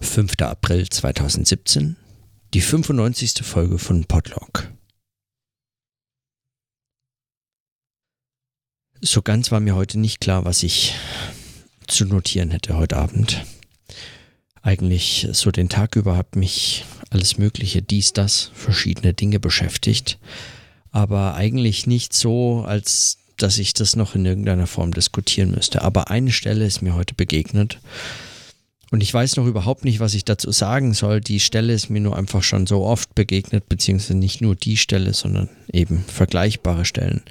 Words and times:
5. 0.00 0.32
April 0.40 0.88
2017, 0.88 1.96
die 2.54 2.60
95. 2.60 3.44
Folge 3.44 3.78
von 3.78 4.04
Podlog. 4.04 4.68
So 9.00 9.22
ganz 9.22 9.52
war 9.52 9.60
mir 9.60 9.76
heute 9.76 10.00
nicht 10.00 10.20
klar, 10.20 10.44
was 10.44 10.62
ich 10.62 10.94
zu 11.86 12.06
notieren 12.06 12.50
hätte 12.50 12.76
heute 12.76 12.96
Abend. 12.96 13.44
Eigentlich 14.62 15.28
so 15.32 15.50
den 15.50 15.68
Tag 15.68 15.96
über 15.96 16.16
hat 16.16 16.34
mich 16.34 16.84
alles 17.10 17.38
Mögliche, 17.38 17.82
dies, 17.82 18.12
das, 18.12 18.50
verschiedene 18.54 19.14
Dinge 19.14 19.38
beschäftigt, 19.38 20.18
aber 20.90 21.34
eigentlich 21.34 21.86
nicht 21.86 22.14
so, 22.14 22.64
als 22.66 23.18
dass 23.36 23.58
ich 23.58 23.74
das 23.74 23.96
noch 23.96 24.14
in 24.14 24.26
irgendeiner 24.26 24.66
Form 24.66 24.92
diskutieren 24.92 25.52
müsste. 25.52 25.82
Aber 25.82 26.10
eine 26.10 26.32
Stelle 26.32 26.66
ist 26.66 26.82
mir 26.82 26.94
heute 26.94 27.14
begegnet, 27.14 27.80
und 28.90 29.02
ich 29.02 29.12
weiß 29.14 29.36
noch 29.36 29.46
überhaupt 29.46 29.84
nicht, 29.84 30.00
was 30.00 30.14
ich 30.14 30.24
dazu 30.24 30.50
sagen 30.50 30.94
soll. 30.94 31.20
Die 31.20 31.40
Stelle 31.40 31.72
ist 31.72 31.90
mir 31.90 32.00
nur 32.00 32.16
einfach 32.16 32.42
schon 32.42 32.66
so 32.66 32.82
oft 32.82 33.14
begegnet, 33.14 33.68
beziehungsweise 33.68 34.16
nicht 34.16 34.40
nur 34.40 34.56
die 34.56 34.76
Stelle, 34.76 35.14
sondern 35.14 35.48
eben 35.72 36.04
vergleichbare 36.08 36.84
Stellen 36.84 37.22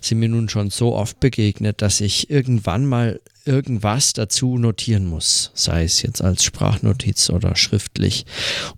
sind 0.00 0.18
mir 0.18 0.28
nun 0.28 0.48
schon 0.48 0.70
so 0.70 0.94
oft 0.94 1.20
begegnet, 1.20 1.82
dass 1.82 2.00
ich 2.00 2.30
irgendwann 2.30 2.86
mal 2.86 3.20
irgendwas 3.44 4.12
dazu 4.12 4.58
notieren 4.58 5.06
muss, 5.06 5.50
sei 5.54 5.84
es 5.84 6.02
jetzt 6.02 6.22
als 6.22 6.44
Sprachnotiz 6.44 7.30
oder 7.30 7.56
schriftlich 7.56 8.26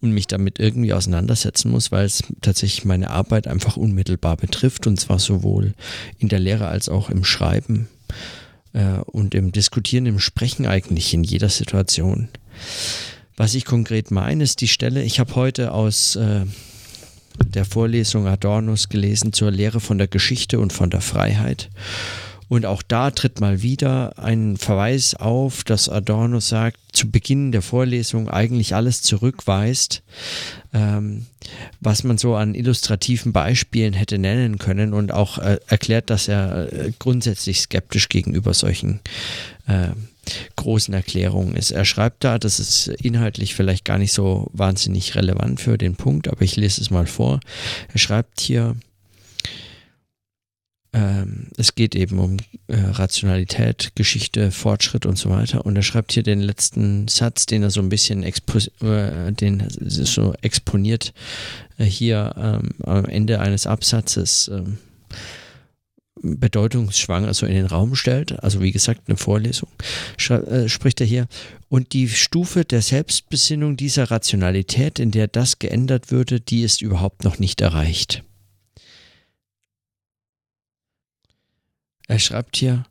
und 0.01 0.12
mich 0.12 0.28
damit 0.28 0.61
irgendwie 0.61 0.92
auseinandersetzen 0.92 1.70
muss, 1.70 1.91
weil 1.91 2.06
es 2.06 2.23
tatsächlich 2.41 2.84
meine 2.84 3.11
Arbeit 3.11 3.48
einfach 3.48 3.77
unmittelbar 3.77 4.37
betrifft. 4.37 4.87
Und 4.87 5.01
zwar 5.01 5.19
sowohl 5.19 5.75
in 6.19 6.28
der 6.28 6.39
Lehre 6.39 6.69
als 6.69 6.89
auch 6.89 7.11
im 7.11 7.25
Schreiben 7.25 7.89
äh, 8.73 8.98
und 9.06 9.34
im 9.34 9.52
Diskutieren, 9.52 10.06
im 10.06 10.19
Sprechen 10.19 10.66
eigentlich 10.66 11.15
in 11.15 11.24
jeder 11.24 11.48
Situation. 11.48 12.28
Was 13.37 13.55
ich 13.55 13.65
konkret 13.65 14.11
meine, 14.11 14.45
ist 14.45 14.61
die 14.61 14.69
Stelle, 14.69 15.02
ich 15.02 15.19
habe 15.19 15.34
heute 15.34 15.72
aus 15.72 16.17
äh, 16.17 16.45
der 17.47 17.64
Vorlesung 17.64 18.27
Adornos 18.27 18.89
gelesen 18.89 19.33
zur 19.33 19.50
Lehre 19.50 19.80
von 19.80 19.98
der 19.98 20.08
Geschichte 20.08 20.58
und 20.58 20.72
von 20.72 20.91
der 20.91 21.00
Freiheit. 21.00 21.70
Und 22.50 22.67
auch 22.67 22.83
da 22.83 23.12
tritt 23.12 23.41
mal 23.41 23.62
wieder 23.62 24.19
ein 24.19 24.56
Verweis 24.56 25.14
auf, 25.14 25.62
dass 25.62 25.89
Adorno 25.89 26.41
sagt, 26.41 26.78
zu 26.92 27.08
Beginn 27.08 27.52
der 27.52 27.62
Vorlesung 27.62 28.28
eigentlich 28.28 28.75
alles 28.75 29.02
zurückweist, 29.02 30.02
ähm, 30.75 31.27
was 31.81 32.05
man 32.05 32.19
so 32.19 32.34
an 32.36 32.55
illustrativen 32.55 33.33
Beispielen 33.33 33.95
hätte 33.95 34.19
nennen 34.19 34.59
können 34.59 34.92
und 34.92 35.12
auch 35.12 35.39
äh, 35.39 35.59
erklärt, 35.67 36.11
dass 36.11 36.28
er 36.28 36.73
äh, 36.73 36.92
grundsätzlich 36.98 37.61
skeptisch 37.61 38.09
gegenüber 38.09 38.55
solchen 38.55 39.00
äh, 39.67 39.89
großen 40.56 40.92
Erklärungen 40.92 41.56
ist. 41.56 41.70
Er 41.70 41.84
schreibt 41.84 42.25
da, 42.25 42.39
das 42.39 42.61
ist 42.61 42.89
inhaltlich 42.89 43.55
vielleicht 43.55 43.84
gar 43.84 43.98
nicht 43.98 44.12
so 44.12 44.48
wahnsinnig 44.53 45.14
relevant 45.14 45.61
für 45.61 45.78
den 45.78 45.97
Punkt, 45.97 46.28
aber 46.28 46.42
ich 46.42 46.56
lese 46.56 46.81
es 46.81 46.91
mal 46.91 47.06
vor. 47.06 47.41
Er 47.92 47.98
schreibt 47.98 48.41
hier, 48.41 48.77
ähm, 50.92 51.48
es 51.56 51.74
geht 51.74 51.94
eben 51.94 52.19
um 52.19 52.38
äh, 52.66 52.77
Rationalität, 52.77 53.92
Geschichte, 53.94 54.50
Fortschritt 54.50 55.06
und 55.06 55.16
so 55.16 55.30
weiter. 55.30 55.64
Und 55.64 55.77
er 55.77 55.83
schreibt 55.83 56.12
hier 56.12 56.24
den 56.24 56.41
letzten 56.41 57.06
Satz, 57.06 57.46
den 57.46 57.62
er 57.62 57.70
so 57.70 57.80
ein 57.80 57.88
bisschen 57.88 58.24
expo 58.24 58.58
äh, 58.84 59.33
den 59.33 59.64
so 59.68 60.34
exponiert 60.42 61.12
äh, 61.78 61.84
hier 61.84 62.34
ähm, 62.36 62.70
am 62.83 63.05
Ende 63.05 63.41
eines 63.41 63.66
Absatzes 63.66 64.50
ähm, 64.52 64.78
bedeutungsschwanger 66.22 67.34
so 67.34 67.46
in 67.46 67.55
den 67.55 67.66
Raum 67.66 67.94
stellt. 67.94 68.42
Also 68.42 68.61
wie 68.61 68.72
gesagt, 68.72 69.02
eine 69.06 69.16
Vorlesung 69.16 69.68
äh, 70.28 70.68
spricht 70.68 71.00
er 71.00 71.06
hier. 71.06 71.28
Und 71.68 71.92
die 71.92 72.08
Stufe 72.08 72.64
der 72.64 72.83
Selbstbesinnung 72.83 73.77
dieser 73.77 74.11
Rationalität, 74.11 74.98
in 74.98 75.12
der 75.12 75.28
das 75.28 75.61
geändert 75.61 76.11
würde, 76.11 76.41
die 76.41 76.62
ist 76.62 76.83
überhaupt 76.83 77.24
noch 77.24 77.38
nicht 77.38 77.61
erreicht. 77.61 78.24
Er 82.11 82.19
schreibt 82.19 82.57
hier, 82.57 82.83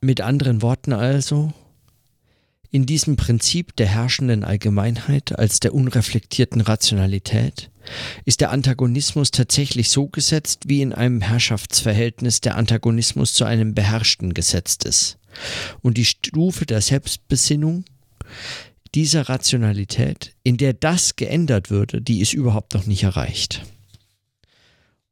mit 0.00 0.20
anderen 0.20 0.62
Worten 0.62 0.92
also, 0.92 1.52
in 2.72 2.86
diesem 2.86 3.14
Prinzip 3.14 3.76
der 3.76 3.86
herrschenden 3.86 4.42
Allgemeinheit 4.42 5.38
als 5.38 5.60
der 5.60 5.72
unreflektierten 5.72 6.60
Rationalität 6.60 7.70
ist 8.24 8.40
der 8.40 8.50
Antagonismus 8.50 9.30
tatsächlich 9.30 9.90
so 9.90 10.08
gesetzt, 10.08 10.64
wie 10.66 10.82
in 10.82 10.92
einem 10.92 11.20
Herrschaftsverhältnis 11.20 12.40
der 12.40 12.56
Antagonismus 12.56 13.32
zu 13.32 13.44
einem 13.44 13.74
Beherrschten 13.74 14.34
gesetzt 14.34 14.84
ist. 14.84 15.16
Und 15.80 15.98
die 15.98 16.04
Stufe 16.04 16.66
der 16.66 16.80
Selbstbesinnung 16.80 17.84
dieser 18.92 19.28
Rationalität, 19.28 20.34
in 20.42 20.56
der 20.56 20.72
das 20.72 21.14
geändert 21.14 21.70
würde, 21.70 22.02
die 22.02 22.22
ist 22.22 22.32
überhaupt 22.32 22.74
noch 22.74 22.86
nicht 22.86 23.04
erreicht. 23.04 23.64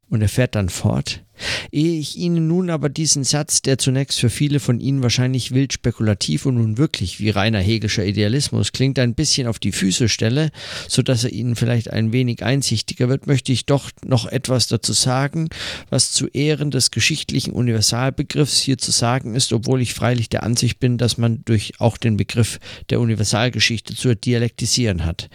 Und 0.09 0.21
er 0.21 0.29
fährt 0.29 0.55
dann 0.55 0.67
fort, 0.67 1.23
Ehe 1.71 1.99
ich 1.99 2.17
Ihnen 2.17 2.47
nun 2.47 2.69
aber 2.69 2.89
diesen 2.89 3.23
Satz, 3.23 3.61
der 3.61 3.77
zunächst 3.77 4.19
für 4.19 4.29
viele 4.29 4.59
von 4.59 4.79
Ihnen 4.79 5.03
wahrscheinlich 5.03 5.53
wild 5.53 5.73
spekulativ 5.73 6.45
und 6.45 6.55
nun 6.55 6.77
wirklich 6.77 7.19
wie 7.19 7.29
reiner 7.29 7.59
hegischer 7.59 8.05
Idealismus 8.05 8.71
klingt, 8.71 8.99
ein 8.99 9.15
bisschen 9.15 9.47
auf 9.47 9.59
die 9.59 9.71
Füße 9.71 10.09
stelle, 10.09 10.51
so 10.87 11.01
dass 11.01 11.23
er 11.23 11.31
Ihnen 11.31 11.55
vielleicht 11.55 11.91
ein 11.91 12.11
wenig 12.11 12.43
einsichtiger 12.43 13.09
wird, 13.09 13.27
möchte 13.27 13.51
ich 13.51 13.65
doch 13.65 13.91
noch 14.05 14.25
etwas 14.25 14.67
dazu 14.67 14.93
sagen, 14.93 15.49
was 15.89 16.11
zu 16.11 16.27
Ehren 16.27 16.71
des 16.71 16.91
geschichtlichen 16.91 17.51
Universalbegriffs 17.51 18.59
hier 18.59 18.77
zu 18.77 18.91
sagen 18.91 19.35
ist, 19.35 19.53
obwohl 19.53 19.81
ich 19.81 19.93
freilich 19.93 20.29
der 20.29 20.43
Ansicht 20.43 20.79
bin, 20.79 20.97
dass 20.97 21.17
man 21.17 21.41
durch 21.45 21.73
auch 21.79 21.97
den 21.97 22.17
Begriff 22.17 22.59
der 22.89 22.99
Universalgeschichte 22.99 23.95
zu 23.95 24.15
dialektisieren 24.15 25.05
hat. 25.05 25.29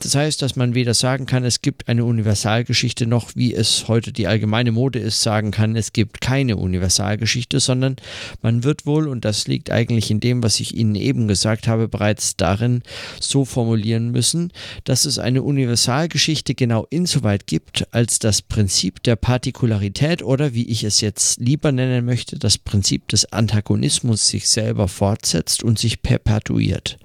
Das 0.00 0.14
heißt, 0.14 0.42
dass 0.42 0.56
man 0.56 0.74
weder 0.74 0.94
sagen 0.94 1.26
kann, 1.26 1.44
es 1.44 1.62
gibt 1.62 1.88
eine 1.88 2.04
Universalgeschichte, 2.04 3.06
noch 3.06 3.34
wie 3.34 3.54
es 3.54 3.88
heute 3.88 4.12
die 4.12 4.26
allgemeine 4.26 4.72
Mode 4.72 4.98
ist, 4.98 5.22
sagen 5.22 5.47
sagen 5.48 5.52
kann, 5.52 5.76
es 5.76 5.92
gibt 5.92 6.20
keine 6.20 6.56
Universalgeschichte, 6.56 7.60
sondern 7.60 7.96
man 8.42 8.64
wird 8.64 8.86
wohl, 8.86 9.08
und 9.08 9.24
das 9.24 9.46
liegt 9.48 9.70
eigentlich 9.70 10.10
in 10.10 10.20
dem, 10.20 10.42
was 10.42 10.60
ich 10.60 10.74
Ihnen 10.74 10.94
eben 10.94 11.28
gesagt 11.28 11.68
habe, 11.68 11.88
bereits 11.88 12.36
darin 12.36 12.82
so 13.20 13.44
formulieren 13.44 14.10
müssen, 14.10 14.52
dass 14.84 15.04
es 15.04 15.18
eine 15.18 15.42
Universalgeschichte 15.42 16.54
genau 16.54 16.86
insoweit 16.90 17.46
gibt, 17.46 17.86
als 17.92 18.18
das 18.18 18.42
Prinzip 18.42 19.02
der 19.02 19.16
Partikularität 19.16 20.22
oder 20.22 20.54
wie 20.54 20.68
ich 20.68 20.84
es 20.84 21.00
jetzt 21.00 21.40
lieber 21.40 21.72
nennen 21.72 22.04
möchte, 22.04 22.38
das 22.38 22.58
Prinzip 22.58 23.08
des 23.08 23.32
Antagonismus 23.32 24.28
sich 24.28 24.48
selber 24.48 24.88
fortsetzt 24.88 25.62
und 25.62 25.78
sich 25.78 26.02
perpetuiert. 26.02 26.98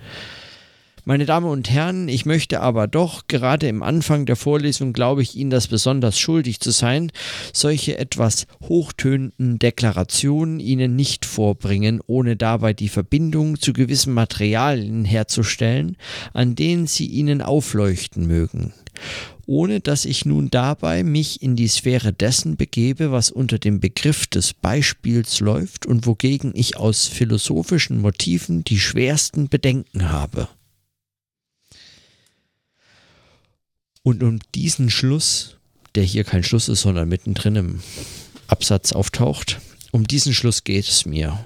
Meine 1.05 1.25
Damen 1.25 1.47
und 1.47 1.69
Herren, 1.69 2.07
ich 2.07 2.25
möchte 2.25 2.61
aber 2.61 2.87
doch, 2.87 3.27
gerade 3.27 3.67
im 3.67 3.83
Anfang 3.83 4.25
der 4.25 4.37
Vorlesung 4.37 4.93
glaube 4.93 5.21
ich 5.21 5.35
Ihnen 5.35 5.49
das 5.49 5.67
besonders 5.67 6.17
schuldig 6.17 6.61
zu 6.61 6.71
sein, 6.71 7.11
solche 7.51 7.97
etwas 7.97 8.47
hochtönenden 8.69 9.59
Deklarationen 9.59 10.61
Ihnen 10.61 10.95
nicht 10.95 11.25
vorbringen, 11.25 11.99
ohne 12.07 12.37
dabei 12.37 12.71
die 12.71 12.87
Verbindung 12.87 13.59
zu 13.59 13.73
gewissen 13.73 14.13
Materialien 14.13 15.03
herzustellen, 15.03 15.97
an 16.31 16.55
denen 16.55 16.87
sie 16.87 17.07
Ihnen 17.07 17.41
aufleuchten 17.41 18.25
mögen 18.25 18.73
ohne 19.45 19.81
dass 19.81 20.05
ich 20.05 20.25
nun 20.25 20.49
dabei 20.49 21.03
mich 21.03 21.41
in 21.41 21.57
die 21.57 21.67
Sphäre 21.67 22.13
dessen 22.13 22.55
begebe, 22.55 23.11
was 23.11 23.29
unter 23.29 23.59
dem 23.59 23.81
Begriff 23.81 24.25
des 24.27 24.53
Beispiels 24.53 25.41
läuft 25.41 25.85
und 25.85 26.07
wogegen 26.07 26.53
ich 26.55 26.77
aus 26.77 27.07
philosophischen 27.07 27.99
Motiven 27.99 28.63
die 28.63 28.79
schwersten 28.79 29.49
Bedenken 29.49 30.11
habe. 30.11 30.47
Und 34.03 34.21
um 34.21 34.39
diesen 34.53 34.89
Schluss, 34.89 35.55
der 35.95 36.03
hier 36.03 36.23
kein 36.25 36.43
Schluss 36.43 36.67
ist, 36.67 36.81
sondern 36.81 37.07
mittendrin 37.07 37.55
im 37.55 37.79
Absatz 38.47 38.91
auftaucht, 38.91 39.59
um 39.91 40.05
diesen 40.05 40.33
Schluss 40.33 40.63
geht 40.63 40.87
es 40.87 41.05
mir. 41.05 41.45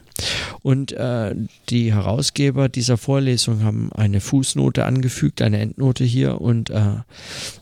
Und 0.64 0.92
äh, 0.94 1.36
die 1.70 1.94
Herausgeber 1.94 2.70
dieser 2.70 2.98
Vorlesung 2.98 3.62
haben 3.62 3.92
eine 3.94 4.22
Fußnote 4.22 4.86
angefügt, 4.86 5.42
eine 5.42 5.60
Endnote 5.60 6.04
hier 6.04 6.42
und 6.42 6.70
äh, 6.70 6.96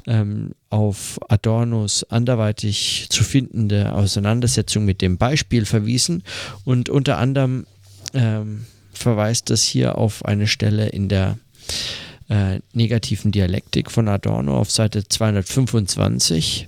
ähm, 0.08 0.52
auf 0.70 1.20
Adornos 1.28 2.04
anderweitig 2.06 3.08
zu 3.10 3.24
findende 3.24 3.94
Auseinandersetzung 3.94 4.86
mit 4.86 5.02
dem 5.02 5.18
Beispiel 5.18 5.66
verwiesen 5.66 6.24
und 6.64 6.90
unter 6.90 7.18
anderem 7.18 7.66
ähm, 8.14 8.66
verweist 8.94 9.50
das 9.50 9.64
hier 9.64 9.98
auf 9.98 10.24
eine 10.24 10.48
Stelle 10.48 10.88
in 10.88 11.10
der 11.10 11.38
äh, 12.30 12.60
negativen 12.74 13.32
Dialektik 13.32 13.92
von 13.92 14.08
Adorno 14.08 14.58
auf 14.58 14.72
Seite 14.72 15.08
225, 15.08 16.68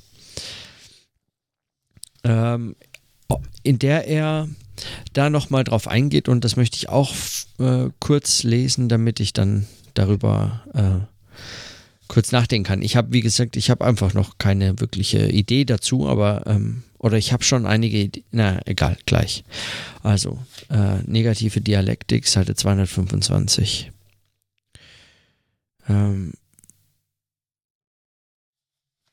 ähm, 2.23 2.75
in 3.63 3.79
der 3.79 4.07
er 4.07 4.47
da 5.13 5.29
nochmal 5.29 5.63
drauf 5.63 5.87
eingeht 5.87 6.29
und 6.29 6.43
das 6.43 6.55
möchte 6.55 6.77
ich 6.77 6.89
auch 6.89 7.13
äh, 7.59 7.89
kurz 7.99 8.43
lesen, 8.43 8.89
damit 8.89 9.19
ich 9.19 9.33
dann 9.33 9.65
darüber 9.93 10.63
äh, 10.73 11.05
kurz 12.07 12.31
nachdenken 12.31 12.67
kann. 12.67 12.81
Ich 12.81 12.95
habe, 12.95 13.11
wie 13.11 13.21
gesagt, 13.21 13.57
ich 13.57 13.69
habe 13.69 13.85
einfach 13.85 14.13
noch 14.13 14.37
keine 14.37 14.79
wirkliche 14.79 15.27
Idee 15.27 15.65
dazu, 15.65 16.07
aber 16.07 16.43
ähm, 16.45 16.83
oder 16.99 17.17
ich 17.17 17.33
habe 17.33 17.43
schon 17.43 17.65
einige 17.65 17.97
Ideen, 17.97 18.25
na 18.31 18.59
egal, 18.65 18.97
gleich. 19.05 19.43
Also, 20.03 20.39
äh, 20.69 20.99
negative 21.05 21.61
Dialektik, 21.61 22.27
Seite 22.27 22.55
225. 22.55 23.91
Ähm, 25.87 26.33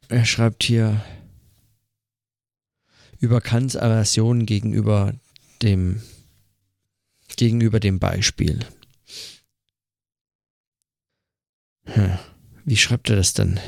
er 0.09 0.25
schreibt 0.25 0.65
hier 0.65 1.05
über 3.19 3.41
Kants 3.41 3.77
Aversion 3.77 4.47
gegenüber 4.47 5.15
dem 5.63 6.03
gegenüber 7.37 7.81
dem 7.81 7.99
Beispiel. 7.99 8.61
Hm, 11.87 12.19
wie 12.65 12.77
schreibt 12.77 13.11
er 13.11 13.17
das 13.17 13.33
dann? 13.35 13.59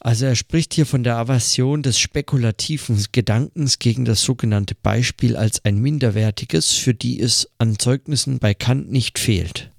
Also 0.00 0.26
er 0.26 0.34
spricht 0.34 0.74
hier 0.74 0.86
von 0.86 1.04
der 1.04 1.16
Aversion 1.16 1.82
des 1.82 1.98
spekulativen 1.98 3.04
Gedankens 3.12 3.78
gegen 3.78 4.04
das 4.04 4.22
sogenannte 4.22 4.74
Beispiel 4.74 5.36
als 5.36 5.64
ein 5.64 5.78
minderwertiges, 5.78 6.72
für 6.72 6.94
die 6.94 7.20
es 7.20 7.48
an 7.58 7.78
Zeugnissen 7.78 8.38
bei 8.38 8.54
Kant 8.54 8.90
nicht 8.90 9.18
fehlt. 9.18 9.70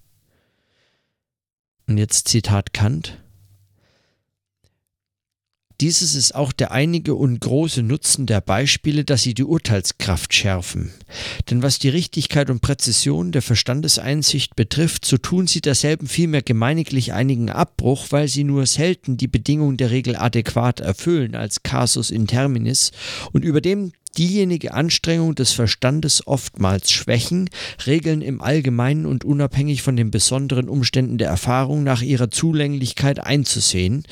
Und 1.88 1.98
jetzt 1.98 2.30
Zitat 2.30 2.74
Kant. 2.74 3.23
Dieses 5.83 6.15
ist 6.15 6.33
auch 6.33 6.53
der 6.53 6.71
einige 6.71 7.13
und 7.13 7.41
große 7.41 7.83
Nutzen 7.83 8.25
der 8.25 8.39
Beispiele, 8.39 9.03
dass 9.03 9.24
sie 9.24 9.33
die 9.33 9.44
Urteilskraft 9.44 10.33
schärfen. 10.33 10.94
Denn 11.50 11.62
was 11.62 11.77
die 11.77 11.89
Richtigkeit 11.89 12.50
und 12.50 12.62
Präzision 12.62 13.33
der 13.33 13.41
Verstandeseinsicht 13.41 14.56
betrifft, 14.56 15.03
so 15.03 15.18
tun 15.18 15.45
sie 15.45 15.59
derselben 15.59 16.07
vielmehr 16.07 16.41
gemeiniglich 16.41 17.12
einigen 17.12 17.50
Abbruch, 17.50 18.06
weil 18.12 18.30
sie 18.30 18.45
nur 18.45 18.65
selten 18.65 19.18
die 19.18 19.27
Bedingung 19.27 19.75
der 19.75 19.91
Regel 19.91 20.15
adäquat 20.15 20.80
erfüllen 20.80 21.35
als 21.35 21.63
Casus 21.63 22.12
in 22.12 22.27
terminis 22.27 22.94
und 23.33 23.44
über 23.44 23.59
dem 23.59 23.91
diejenige 24.18 24.74
Anstrengung 24.74 25.36
des 25.36 25.51
Verstandes 25.51 26.25
oftmals 26.27 26.92
schwächen, 26.92 27.50
Regeln 27.86 28.21
im 28.21 28.42
Allgemeinen 28.42 29.06
und 29.06 29.25
unabhängig 29.25 29.81
von 29.81 29.95
den 29.95 30.12
besonderen 30.12 30.69
Umständen 30.69 31.18
der 31.18 31.30
Erfahrung 31.30 31.83
nach 31.83 32.01
ihrer 32.01 32.30
Zulänglichkeit 32.30 33.19
einzusehen 33.19 34.04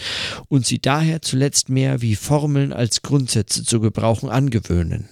und 0.47 0.65
sie 0.65 0.79
daher 0.79 1.21
zuletzt 1.21 1.69
mehr 1.69 2.01
wie 2.01 2.15
Formeln 2.15 2.73
als 2.73 3.01
Grundsätze 3.01 3.63
zu 3.63 3.79
gebrauchen 3.79 4.29
angewöhnen. 4.29 5.09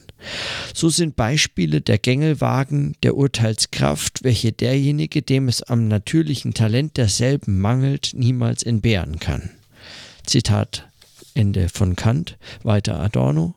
So 0.73 0.89
sind 0.89 1.15
Beispiele 1.15 1.81
der 1.81 1.97
Gängelwagen 1.97 2.95
der 3.03 3.15
Urteilskraft, 3.15 4.23
welche 4.23 4.51
derjenige, 4.51 5.21
dem 5.21 5.47
es 5.47 5.63
am 5.63 5.87
natürlichen 5.87 6.53
Talent 6.53 6.97
derselben 6.97 7.59
mangelt, 7.59 8.11
niemals 8.13 8.63
entbehren 8.63 9.19
kann. 9.19 9.49
Zitat 10.25 10.87
Ende 11.33 11.69
von 11.69 11.95
Kant, 11.95 12.37
weiter 12.63 12.99
Adorno. 12.99 13.55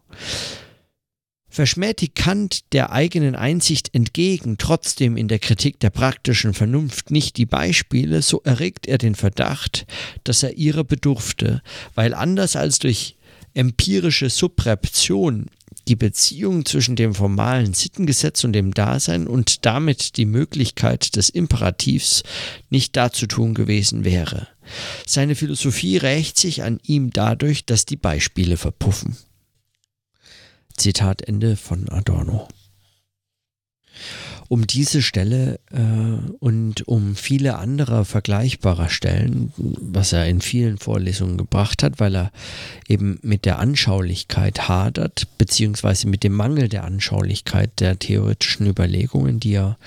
Verschmäht 1.52 2.00
die 2.00 2.08
Kant 2.08 2.72
der 2.72 2.92
eigenen 2.92 3.34
Einsicht 3.34 3.94
entgegen 3.94 4.56
trotzdem 4.56 5.18
in 5.18 5.28
der 5.28 5.38
Kritik 5.38 5.78
der 5.80 5.90
praktischen 5.90 6.54
Vernunft 6.54 7.10
nicht 7.10 7.36
die 7.36 7.44
Beispiele, 7.44 8.22
so 8.22 8.40
erregt 8.42 8.86
er 8.86 8.96
den 8.96 9.14
Verdacht, 9.14 9.84
dass 10.24 10.42
er 10.42 10.56
ihrer 10.56 10.82
bedurfte, 10.82 11.60
weil 11.94 12.14
anders 12.14 12.56
als 12.56 12.78
durch 12.78 13.16
empirische 13.52 14.30
Subreption 14.30 15.50
die 15.88 15.96
Beziehung 15.96 16.64
zwischen 16.64 16.96
dem 16.96 17.14
formalen 17.14 17.74
Sittengesetz 17.74 18.44
und 18.44 18.54
dem 18.54 18.72
Dasein 18.72 19.26
und 19.26 19.66
damit 19.66 20.16
die 20.16 20.24
Möglichkeit 20.24 21.16
des 21.16 21.28
Imperativs 21.28 22.22
nicht 22.70 22.96
darzutun 22.96 23.52
gewesen 23.52 24.06
wäre. 24.06 24.48
Seine 25.06 25.34
Philosophie 25.34 25.98
rächt 25.98 26.38
sich 26.38 26.62
an 26.62 26.80
ihm 26.82 27.10
dadurch, 27.10 27.66
dass 27.66 27.84
die 27.84 27.96
Beispiele 27.96 28.56
verpuffen. 28.56 29.18
Zitat 30.76 31.22
Ende 31.22 31.56
von 31.56 31.88
Adorno. 31.88 32.48
Um 34.48 34.66
diese 34.66 35.00
Stelle 35.00 35.60
äh, 35.70 36.34
und 36.40 36.86
um 36.86 37.16
viele 37.16 37.56
andere 37.56 38.04
vergleichbare 38.04 38.90
Stellen, 38.90 39.52
was 39.56 40.12
er 40.12 40.26
in 40.26 40.42
vielen 40.42 40.76
Vorlesungen 40.76 41.38
gebracht 41.38 41.82
hat, 41.82 42.00
weil 42.00 42.14
er 42.14 42.32
eben 42.86 43.18
mit 43.22 43.46
der 43.46 43.58
Anschaulichkeit 43.58 44.68
hadert, 44.68 45.26
beziehungsweise 45.38 46.06
mit 46.06 46.22
dem 46.22 46.34
Mangel 46.34 46.68
der 46.68 46.84
Anschaulichkeit 46.84 47.80
der 47.80 47.98
theoretischen 47.98 48.66
Überlegungen, 48.66 49.40
die 49.40 49.54
er 49.54 49.78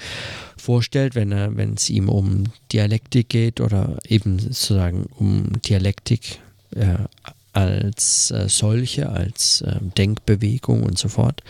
vorstellt, 0.57 1.13
wenn 1.13 1.29
wenn 1.29 1.75
es 1.75 1.89
ihm 1.91 2.09
um 2.09 2.45
Dialektik 2.71 3.29
geht 3.29 3.61
oder 3.61 3.99
eben 4.07 4.39
sozusagen 4.39 5.05
um 5.15 5.61
Dialektik 5.61 6.39
äh, 6.71 6.97
als 7.55 8.31
äh, 8.31 8.49
solche, 8.49 9.09
als 9.09 9.61
äh, 9.61 9.77
Denkbewegung 9.97 10.83
und 10.83 10.97
so 10.97 11.07
fort. 11.07 11.41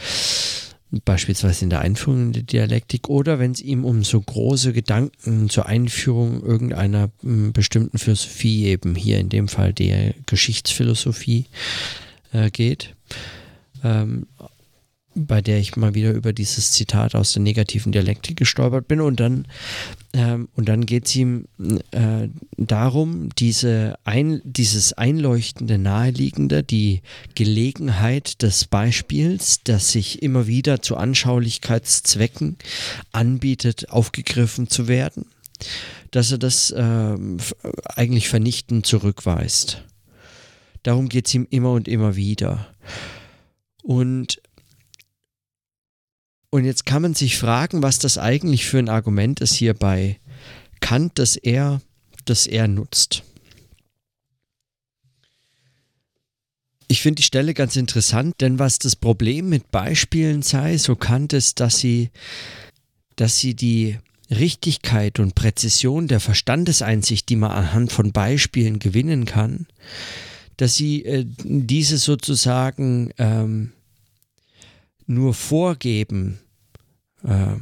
Beispielsweise 1.03 1.65
in 1.65 1.71
der 1.71 1.81
Einführung 1.81 2.27
in 2.27 2.31
die 2.31 2.43
Dialektik 2.43 3.09
oder 3.09 3.39
wenn 3.39 3.51
es 3.51 3.61
ihm 3.61 3.83
um 3.83 4.03
so 4.03 4.21
große 4.21 4.71
Gedanken 4.71 5.49
zur 5.49 5.65
Einführung 5.65 6.43
irgendeiner 6.43 7.09
m, 7.23 7.29
hm, 7.29 7.53
bestimmten 7.53 7.97
Philosophie, 7.97 8.67
eben 8.67 8.93
hier 8.93 9.19
in 9.19 9.29
dem 9.29 9.47
Fall 9.47 9.73
der 9.73 10.13
Geschichtsphilosophie, 10.27 11.45
äh, 12.33 12.51
geht. 12.51 12.93
Ähm, 13.83 14.27
bei 15.15 15.41
der 15.41 15.59
ich 15.59 15.75
mal 15.77 15.95
wieder 15.95 16.11
über 16.11 16.33
dieses 16.33 16.73
Zitat 16.73 17.15
aus 17.15 17.31
der 17.33 17.41
negativen 17.41 17.91
Dialektik 17.91 18.37
gestolpert 18.37 18.87
bin. 18.87 18.99
Und 18.99 19.19
dann, 19.19 19.47
ähm, 20.13 20.49
und 20.55 20.67
dann 20.67 20.85
geht 20.85 21.05
es 21.05 21.15
ihm 21.15 21.47
äh, 21.91 22.27
darum, 22.57 23.29
diese 23.37 23.97
ein, 24.03 24.41
dieses 24.43 24.93
einleuchtende, 24.93 25.77
naheliegende, 25.77 26.63
die 26.63 27.01
Gelegenheit 27.33 28.41
des 28.41 28.65
Beispiels, 28.65 29.61
das 29.63 29.91
sich 29.91 30.21
immer 30.21 30.47
wieder 30.47 30.81
zu 30.81 30.97
Anschaulichkeitszwecken 30.97 32.57
anbietet, 33.13 33.89
aufgegriffen 33.89 34.67
zu 34.67 34.89
werden, 34.89 35.25
dass 36.11 36.31
er 36.31 36.37
das 36.37 36.71
äh, 36.71 37.17
eigentlich 37.95 38.27
vernichtend 38.27 38.85
zurückweist. 38.85 39.83
Darum 40.83 41.09
geht 41.09 41.27
es 41.27 41.33
ihm 41.33 41.47
immer 41.49 41.71
und 41.71 41.87
immer 41.87 42.15
wieder. 42.15 42.67
Und 43.81 44.41
und 46.55 46.63
jetzt 46.63 46.85
kann 46.85 47.01
man 47.01 47.13
sich 47.13 47.37
fragen, 47.37 47.83
was 47.83 47.99
das 47.99 48.17
eigentlich 48.17 48.65
für 48.65 48.79
ein 48.79 48.87
Argument 48.87 49.41
ist 49.41 49.55
hier 49.55 49.73
bei 49.73 50.21
Kant, 50.79 51.19
das 51.19 51.35
er, 51.35 51.81
das 52.23 52.47
er 52.47 52.69
nutzt. 52.69 53.23
Ich 56.87 57.01
finde 57.01 57.17
die 57.17 57.23
Stelle 57.23 57.53
ganz 57.53 57.75
interessant, 57.75 58.35
denn 58.39 58.57
was 58.57 58.79
das 58.79 58.95
Problem 58.95 59.49
mit 59.49 59.69
Beispielen 59.69 60.43
sei, 60.43 60.77
so 60.77 60.95
Kant 60.95 61.33
es, 61.33 61.55
dass 61.55 61.79
sie, 61.79 62.09
dass 63.17 63.37
sie 63.37 63.53
die 63.53 63.97
Richtigkeit 64.29 65.19
und 65.19 65.35
Präzision 65.35 66.07
der 66.07 66.21
Verstandeseinsicht, 66.21 67.27
die 67.27 67.35
man 67.35 67.51
anhand 67.51 67.91
von 67.91 68.13
Beispielen 68.13 68.79
gewinnen 68.79 69.25
kann, 69.25 69.67
dass 70.55 70.75
sie 70.75 71.03
äh, 71.03 71.25
diese 71.43 71.97
sozusagen 71.97 73.11
ähm, 73.17 73.73
nur 75.05 75.33
vorgeben, 75.33 76.39
äh, 77.25 77.57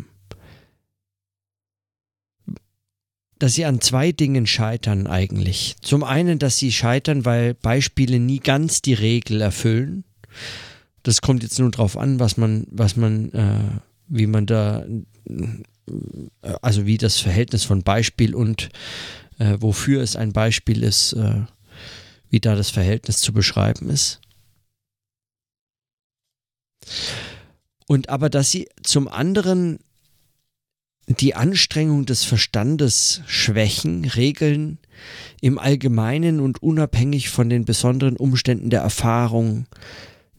dass 3.43 3.55
sie 3.55 3.65
an 3.65 3.82
zwei 3.82 4.13
Dingen 4.13 4.48
scheitern 4.48 5.05
eigentlich. 5.05 5.75
Zum 5.82 6.05
einen, 6.05 6.39
dass 6.39 6.58
sie 6.58 6.72
scheitern, 6.72 7.25
weil 7.25 7.53
Beispiele 7.55 8.17
nie 8.17 8.39
ganz 8.39 8.82
die 8.82 8.93
Regel 8.93 9.41
erfüllen. 9.41 10.05
Das 11.03 11.22
kommt 11.22 11.43
jetzt 11.43 11.60
nur 11.60 11.70
darauf 11.70 11.98
an, 11.98 12.22
was 12.22 12.38
man, 12.38 12.65
was 12.72 12.96
man, 12.96 13.34
äh, 13.34 13.82
wie 14.08 14.27
man 14.27 14.46
da, 14.46 14.86
äh, 15.27 15.63
also 16.62 16.86
wie 16.86 16.98
das 16.98 17.20
Verhältnis 17.20 17.65
von 17.65 17.84
Beispiel 17.84 18.34
und 18.34 18.70
äh, 19.39 19.58
wofür 19.60 20.01
es 20.01 20.15
ein 20.15 20.32
Beispiel 20.32 20.82
ist, 20.82 21.12
äh, 21.12 21.41
wie 22.29 22.39
da 22.39 22.55
das 22.55 22.70
Verhältnis 22.70 23.17
zu 23.17 23.34
beschreiben 23.34 23.89
ist. 23.89 24.22
Und 27.88 28.10
aber, 28.10 28.30
dass 28.30 28.52
sie 28.52 28.68
zum 28.82 29.08
anderen 29.08 29.80
die 31.08 31.36
Anstrengung 31.36 32.06
des 32.06 32.24
Verstandes 32.24 33.22
schwächen, 33.28 34.06
Regeln 34.06 34.78
im 35.42 35.60
Allgemeinen 35.60 36.40
und 36.40 36.63
unabhängig 36.63 37.30
von 37.30 37.50
den 37.50 37.66
besonderen 37.66 38.16
Umständen 38.16 38.70
der 38.70 38.82
Erfahrung 38.82 39.66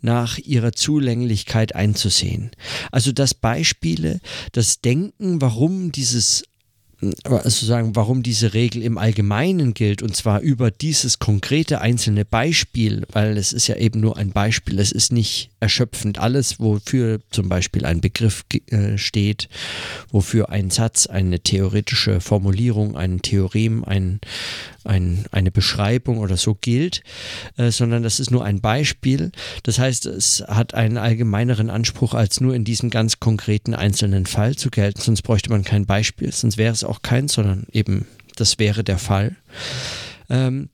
nach 0.01 0.39
ihrer 0.39 0.73
Zulänglichkeit 0.73 1.75
einzusehen. 1.75 2.51
Also 2.93 3.13
dass 3.13 3.35
Beispiele, 3.35 4.21
das 4.53 4.81
Denken, 4.81 5.41
warum 5.41 5.93
dieses 5.93 6.45
also 7.25 7.67
sagen, 7.67 7.97
warum 7.97 8.23
diese 8.23 8.55
Regel 8.55 8.83
im 8.83 8.97
Allgemeinen 8.97 9.75
gilt 9.75 10.01
und 10.03 10.17
zwar 10.17 10.41
über 10.41 10.71
dieses 10.71 11.19
konkrete 11.19 11.83
einzelne 11.83 12.25
Beispiel, 12.25 13.05
weil 13.13 13.37
es 13.37 13.53
ist 13.53 13.67
ja 13.67 13.77
eben 13.77 14.01
nur 14.01 14.17
ein 14.17 14.31
Beispiel, 14.31 14.79
es 14.79 14.93
ist 14.93 15.13
nicht 15.13 15.51
erschöpfend 15.65 16.19
alles, 16.19 16.61
wofür 16.61 17.21
zum 17.31 17.49
Beispiel 17.49 17.87
ein 17.87 18.03
Begriff 18.03 18.45
äh, 18.71 18.99
steht, 18.99 19.49
wofür 20.11 20.51
ein 20.51 20.69
Satz, 20.69 21.07
eine 21.07 21.41
theoretische 21.41 22.21
Formulierung, 22.21 22.97
ein 22.99 23.23
Theorem, 23.23 23.83
ein, 23.83 24.21
ein, 24.85 25.25
eine 25.33 25.51
Beschreibung 25.51 26.19
oder 26.19 26.37
so 26.37 26.55
gilt, 26.55 27.03
äh, 27.57 27.71
sondern 27.71 28.03
das 28.03 28.21
ist 28.21 28.31
nur 28.31 28.45
ein 28.45 28.61
Beispiel. 28.61 29.33
Das 29.63 29.79
heißt, 29.79 30.05
es 30.05 30.45
hat 30.47 30.75
einen 30.75 30.99
allgemeineren 30.99 31.71
Anspruch, 31.71 32.13
als 32.13 32.43
nur 32.43 32.55
in 32.55 32.65
diesem 32.65 32.91
ganz 32.91 33.19
konkreten 33.19 33.75
einzelnen 33.75 34.27
Fall 34.27 34.57
zu 34.57 34.69
gelten. 34.69 35.01
Sonst 35.01 35.23
bräuchte 35.23 35.49
man 35.49 35.65
kein 35.65 35.87
Beispiel, 35.87 36.31
sonst 36.31 36.59
wäre 36.59 36.75
es 36.75 36.85
auch 36.85 37.01
keins, 37.01 37.33
sondern 37.33 37.67
eben 37.73 38.07
das 38.37 38.59
wäre 38.59 38.85
der 38.85 38.99
Fall. 38.99 39.37
Ähm, 40.29 40.69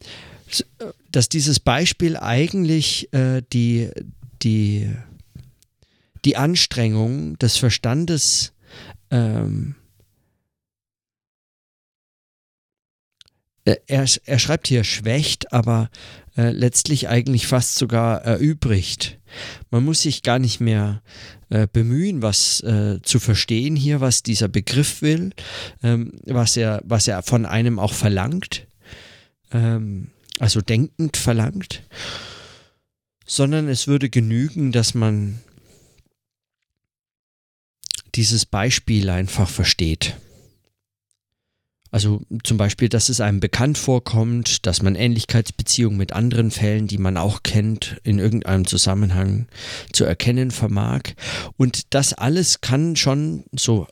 dass 1.12 1.28
dieses 1.28 1.60
Beispiel 1.60 2.16
eigentlich 2.16 3.12
äh, 3.12 3.42
die, 3.52 3.90
die, 4.42 4.90
die 6.24 6.36
Anstrengung 6.36 7.38
des 7.38 7.56
Verstandes 7.56 8.52
ähm, 9.10 9.74
äh, 13.64 13.76
er, 13.86 14.06
er 14.24 14.38
schreibt 14.38 14.68
hier 14.68 14.84
schwächt, 14.84 15.52
aber 15.52 15.90
äh, 16.36 16.50
letztlich 16.50 17.08
eigentlich 17.08 17.46
fast 17.46 17.76
sogar 17.76 18.22
erübrigt. 18.22 19.18
Man 19.70 19.84
muss 19.84 20.02
sich 20.02 20.22
gar 20.22 20.38
nicht 20.38 20.60
mehr 20.60 21.02
äh, 21.50 21.66
bemühen, 21.70 22.22
was 22.22 22.60
äh, 22.62 23.00
zu 23.02 23.18
verstehen 23.20 23.76
hier, 23.76 24.00
was 24.00 24.22
dieser 24.22 24.48
Begriff 24.48 25.02
will, 25.02 25.30
ähm, 25.82 26.12
was, 26.24 26.56
er, 26.56 26.80
was 26.84 27.08
er 27.08 27.22
von 27.22 27.46
einem 27.46 27.78
auch 27.78 27.92
verlangt, 27.92 28.66
ähm, 29.52 30.08
also 30.38 30.60
denkend 30.60 31.16
verlangt, 31.16 31.82
sondern 33.30 33.68
es 33.68 33.86
würde 33.86 34.10
genügen, 34.10 34.72
dass 34.72 34.92
man 34.94 35.38
dieses 38.16 38.44
Beispiel 38.44 39.08
einfach 39.08 39.48
versteht. 39.48 40.16
Also 41.90 42.22
zum 42.44 42.56
Beispiel, 42.56 42.88
dass 42.88 43.08
es 43.08 43.20
einem 43.20 43.40
bekannt 43.40 43.76
vorkommt, 43.76 44.66
dass 44.66 44.82
man 44.82 44.94
Ähnlichkeitsbeziehungen 44.94 45.98
mit 45.98 46.12
anderen 46.12 46.50
Fällen, 46.50 46.86
die 46.86 46.98
man 46.98 47.16
auch 47.16 47.42
kennt, 47.42 47.96
in 48.04 48.18
irgendeinem 48.18 48.66
Zusammenhang 48.66 49.48
zu 49.92 50.04
erkennen 50.04 50.52
vermag. 50.52 51.02
Und 51.56 51.92
das 51.94 52.12
alles 52.12 52.60
kann 52.60 52.94
schon, 52.94 53.44
so 53.52 53.88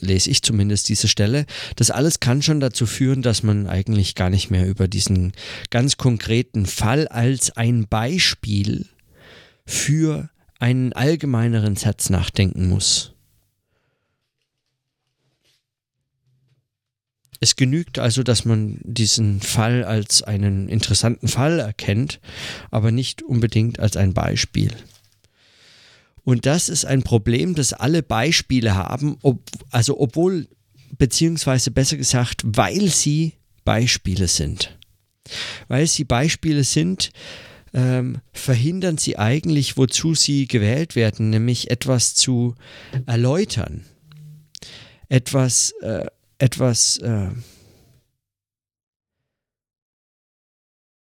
lese 0.00 0.30
ich 0.30 0.42
zumindest 0.42 0.88
diese 0.88 1.08
Stelle, 1.08 1.44
das 1.76 1.90
alles 1.90 2.20
kann 2.20 2.40
schon 2.42 2.60
dazu 2.60 2.86
führen, 2.86 3.20
dass 3.22 3.42
man 3.42 3.66
eigentlich 3.66 4.14
gar 4.14 4.30
nicht 4.30 4.50
mehr 4.50 4.66
über 4.66 4.88
diesen 4.88 5.32
ganz 5.70 5.98
konkreten 5.98 6.64
Fall 6.64 7.06
als 7.08 7.54
ein 7.56 7.86
Beispiel 7.86 8.86
für 9.66 10.30
einen 10.58 10.92
allgemeineren 10.92 11.76
Satz 11.76 12.08
nachdenken 12.08 12.68
muss. 12.68 13.11
Es 17.42 17.56
genügt 17.56 17.98
also, 17.98 18.22
dass 18.22 18.44
man 18.44 18.78
diesen 18.84 19.40
Fall 19.40 19.82
als 19.82 20.22
einen 20.22 20.68
interessanten 20.68 21.26
Fall 21.26 21.58
erkennt, 21.58 22.20
aber 22.70 22.92
nicht 22.92 23.20
unbedingt 23.20 23.80
als 23.80 23.96
ein 23.96 24.14
Beispiel. 24.14 24.70
Und 26.22 26.46
das 26.46 26.68
ist 26.68 26.84
ein 26.84 27.02
Problem, 27.02 27.56
das 27.56 27.72
alle 27.72 28.04
Beispiele 28.04 28.76
haben, 28.76 29.16
ob, 29.22 29.40
also 29.72 29.98
obwohl, 29.98 30.46
beziehungsweise 30.96 31.72
besser 31.72 31.96
gesagt, 31.96 32.42
weil 32.44 32.86
sie 32.86 33.32
Beispiele 33.64 34.28
sind. 34.28 34.78
Weil 35.66 35.88
sie 35.88 36.04
Beispiele 36.04 36.62
sind, 36.62 37.10
ähm, 37.74 38.20
verhindern 38.32 38.98
sie 38.98 39.18
eigentlich, 39.18 39.76
wozu 39.76 40.14
sie 40.14 40.46
gewählt 40.46 40.94
werden, 40.94 41.30
nämlich 41.30 41.72
etwas 41.72 42.14
zu 42.14 42.54
erläutern, 43.06 43.84
etwas 45.08 45.72
äh, 45.82 46.06
etwas 46.42 46.96
äh, 46.98 47.30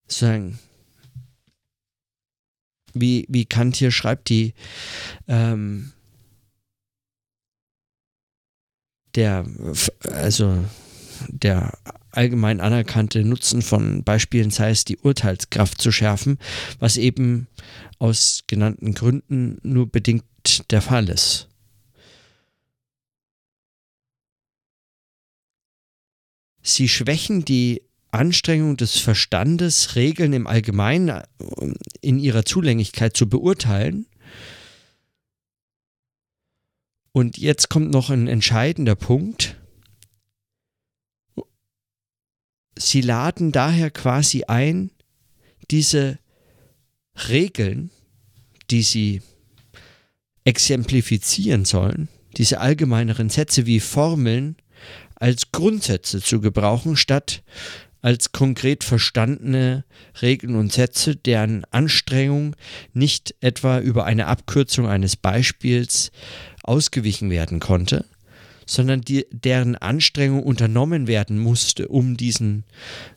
sagen, 0.07 0.59
wie, 2.93 3.25
wie 3.31 3.47
Kant 3.47 3.77
hier 3.77 3.91
schreibt, 3.91 4.29
die 4.29 4.53
ähm, 5.27 5.93
der, 9.15 9.47
also 10.03 10.63
der 11.29 11.73
allgemein 12.11 12.61
anerkannte 12.61 13.25
Nutzen 13.25 13.63
von 13.63 14.05
Beispielen 14.05 14.51
sei 14.51 14.69
es, 14.73 14.85
die 14.85 14.99
Urteilskraft 14.99 15.81
zu 15.81 15.91
schärfen, 15.91 16.39
was 16.81 16.99
eben 16.99 17.47
aus 17.99 18.43
genannten 18.47 18.93
Gründen 18.93 19.57
nur 19.63 19.89
bedingt 19.89 20.71
der 20.71 20.83
Fall 20.83 21.09
ist. 21.09 21.49
Sie 26.65 26.89
schwächen 26.89 27.45
die 27.45 27.83
Anstrengung 28.11 28.77
des 28.79 28.99
Verstandes, 28.99 29.97
Regeln 29.97 30.33
im 30.33 30.47
Allgemeinen 30.47 31.09
äh, 31.09 31.23
in 32.01 32.19
ihrer 32.19 32.45
Zulänglichkeit 32.45 33.17
zu 33.17 33.29
beurteilen. 33.29 34.07
Und 37.13 37.37
jetzt 37.37 37.69
kommt 37.69 37.91
noch 37.91 38.11
ein 38.11 38.27
entscheidender 38.27 38.97
Punkt. 38.97 39.57
Sie 42.77 43.03
laden 43.03 43.53
daher 43.53 43.91
quasi 43.91 44.45
ein, 44.45 44.91
diese 45.71 46.19
Regeln, 47.29 47.91
die 48.71 48.83
sie 48.83 49.23
exemplifizieren 50.45 51.65
sollen, 51.65 52.09
diese 52.37 52.61
allgemeineren 52.61 53.29
Sätze 53.29 53.67
wie 53.67 53.81
Formeln, 53.81 54.57
als 55.25 55.53
Grundsätze 55.53 56.21
zu 56.21 56.43
gebrauchen, 56.43 56.99
statt 56.99 57.43
als 58.03 58.33
konkret 58.33 58.85
verstandene 58.85 59.87
Regeln 60.21 60.55
und 60.55 60.71
Sätze, 60.71 61.17
deren 61.17 61.65
Anstrengung 61.71 62.55
nicht 62.93 63.35
etwa 63.41 63.81
über 63.81 64.05
eine 64.05 64.27
Abkürzung 64.27 64.87
eines 64.87 65.17
Beispiels 65.17 66.13
ausgewichen 66.63 67.31
werden 67.31 67.59
konnte, 67.59 68.05
sondern 68.67 69.01
die, 69.01 69.25
deren 69.31 69.77
Anstrengung 69.77 70.43
unternommen 70.43 71.07
werden 71.07 71.39
musste, 71.39 71.89
um 71.89 72.19
diesen 72.19 72.65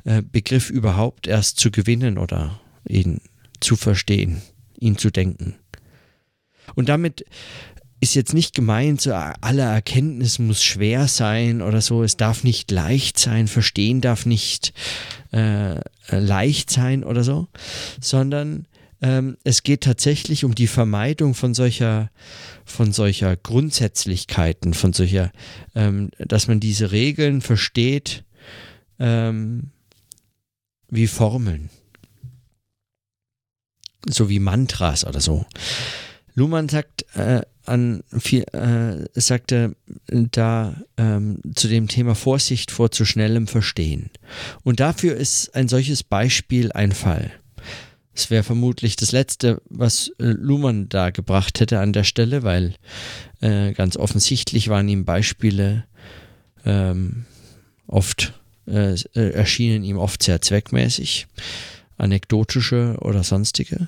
äh, 0.05 0.21
Begriff 0.21 0.69
überhaupt 0.69 1.27
erst 1.27 1.59
zu 1.59 1.71
gewinnen 1.71 2.17
oder 2.17 2.61
ihn 2.87 3.19
zu 3.59 3.75
verstehen, 3.75 4.41
ihn 4.79 4.97
zu 4.97 5.11
denken. 5.11 5.55
Und 6.75 6.87
damit 6.87 7.25
ist 7.99 8.15
jetzt 8.15 8.33
nicht 8.33 8.53
gemeint, 8.53 9.01
so 9.01 9.13
alle 9.13 9.63
Erkenntnis 9.63 10.39
muss 10.39 10.63
schwer 10.63 11.07
sein 11.07 11.61
oder 11.61 11.81
so, 11.81 12.03
es 12.03 12.17
darf 12.17 12.43
nicht 12.43 12.69
leicht 12.71 13.17
sein, 13.17 13.47
verstehen 13.47 14.01
darf 14.01 14.25
nicht 14.25 14.73
äh, 15.31 15.79
leicht 16.09 16.69
sein 16.69 17.03
oder 17.03 17.23
so, 17.23 17.47
sondern 17.99 18.67
ähm, 19.01 19.37
es 19.43 19.63
geht 19.63 19.81
tatsächlich 19.81 20.43
um 20.43 20.55
die 20.55 20.67
Vermeidung 20.67 21.33
von 21.33 21.53
solcher, 21.53 22.09
von 22.65 22.91
solcher 22.91 23.35
Grundsätzlichkeiten, 23.35 24.73
von 24.73 24.93
solcher, 24.93 25.31
ähm, 25.75 26.11
dass 26.19 26.47
man 26.47 26.59
diese 26.59 26.91
Regeln 26.91 27.41
versteht 27.41 28.23
ähm, 28.99 29.71
wie 30.89 31.07
Formeln, 31.07 31.69
so 34.07 34.29
wie 34.29 34.39
Mantras 34.39 35.05
oder 35.05 35.19
so. 35.19 35.45
Luhmann 36.33 36.69
sagt, 36.69 37.05
äh, 37.15 37.41
an 37.67 38.03
viel, 38.17 38.43
äh, 38.53 39.05
sagte 39.19 39.75
da 40.07 40.75
ähm, 40.97 41.39
zu 41.55 41.67
dem 41.67 41.87
Thema 41.87 42.15
Vorsicht 42.15 42.71
vor 42.71 42.91
zu 42.91 43.05
schnellem 43.05 43.47
Verstehen. 43.47 44.09
Und 44.63 44.79
dafür 44.79 45.15
ist 45.15 45.55
ein 45.55 45.67
solches 45.67 46.03
Beispiel 46.03 46.71
ein 46.71 46.91
Fall. 46.91 47.31
Es 48.13 48.31
wäre 48.31 48.43
vermutlich 48.43 48.95
das 48.95 49.11
Letzte, 49.11 49.61
was 49.69 50.09
äh, 50.19 50.25
Luhmann 50.25 50.89
da 50.89 51.11
gebracht 51.11 51.59
hätte 51.59 51.79
an 51.79 51.93
der 51.93 52.03
Stelle, 52.03 52.43
weil 52.43 52.73
äh, 53.41 53.73
ganz 53.73 53.95
offensichtlich 53.95 54.69
waren 54.69 54.89
ihm 54.89 55.05
Beispiele 55.05 55.83
ähm, 56.65 57.25
oft, 57.85 58.33
äh, 58.65 58.93
äh 58.93 59.29
erschienen 59.31 59.83
ihm 59.83 59.97
oft 59.97 60.23
sehr 60.23 60.41
zweckmäßig 60.41 61.27
anekdotische 61.97 62.95
oder 62.99 63.23
sonstige. 63.23 63.87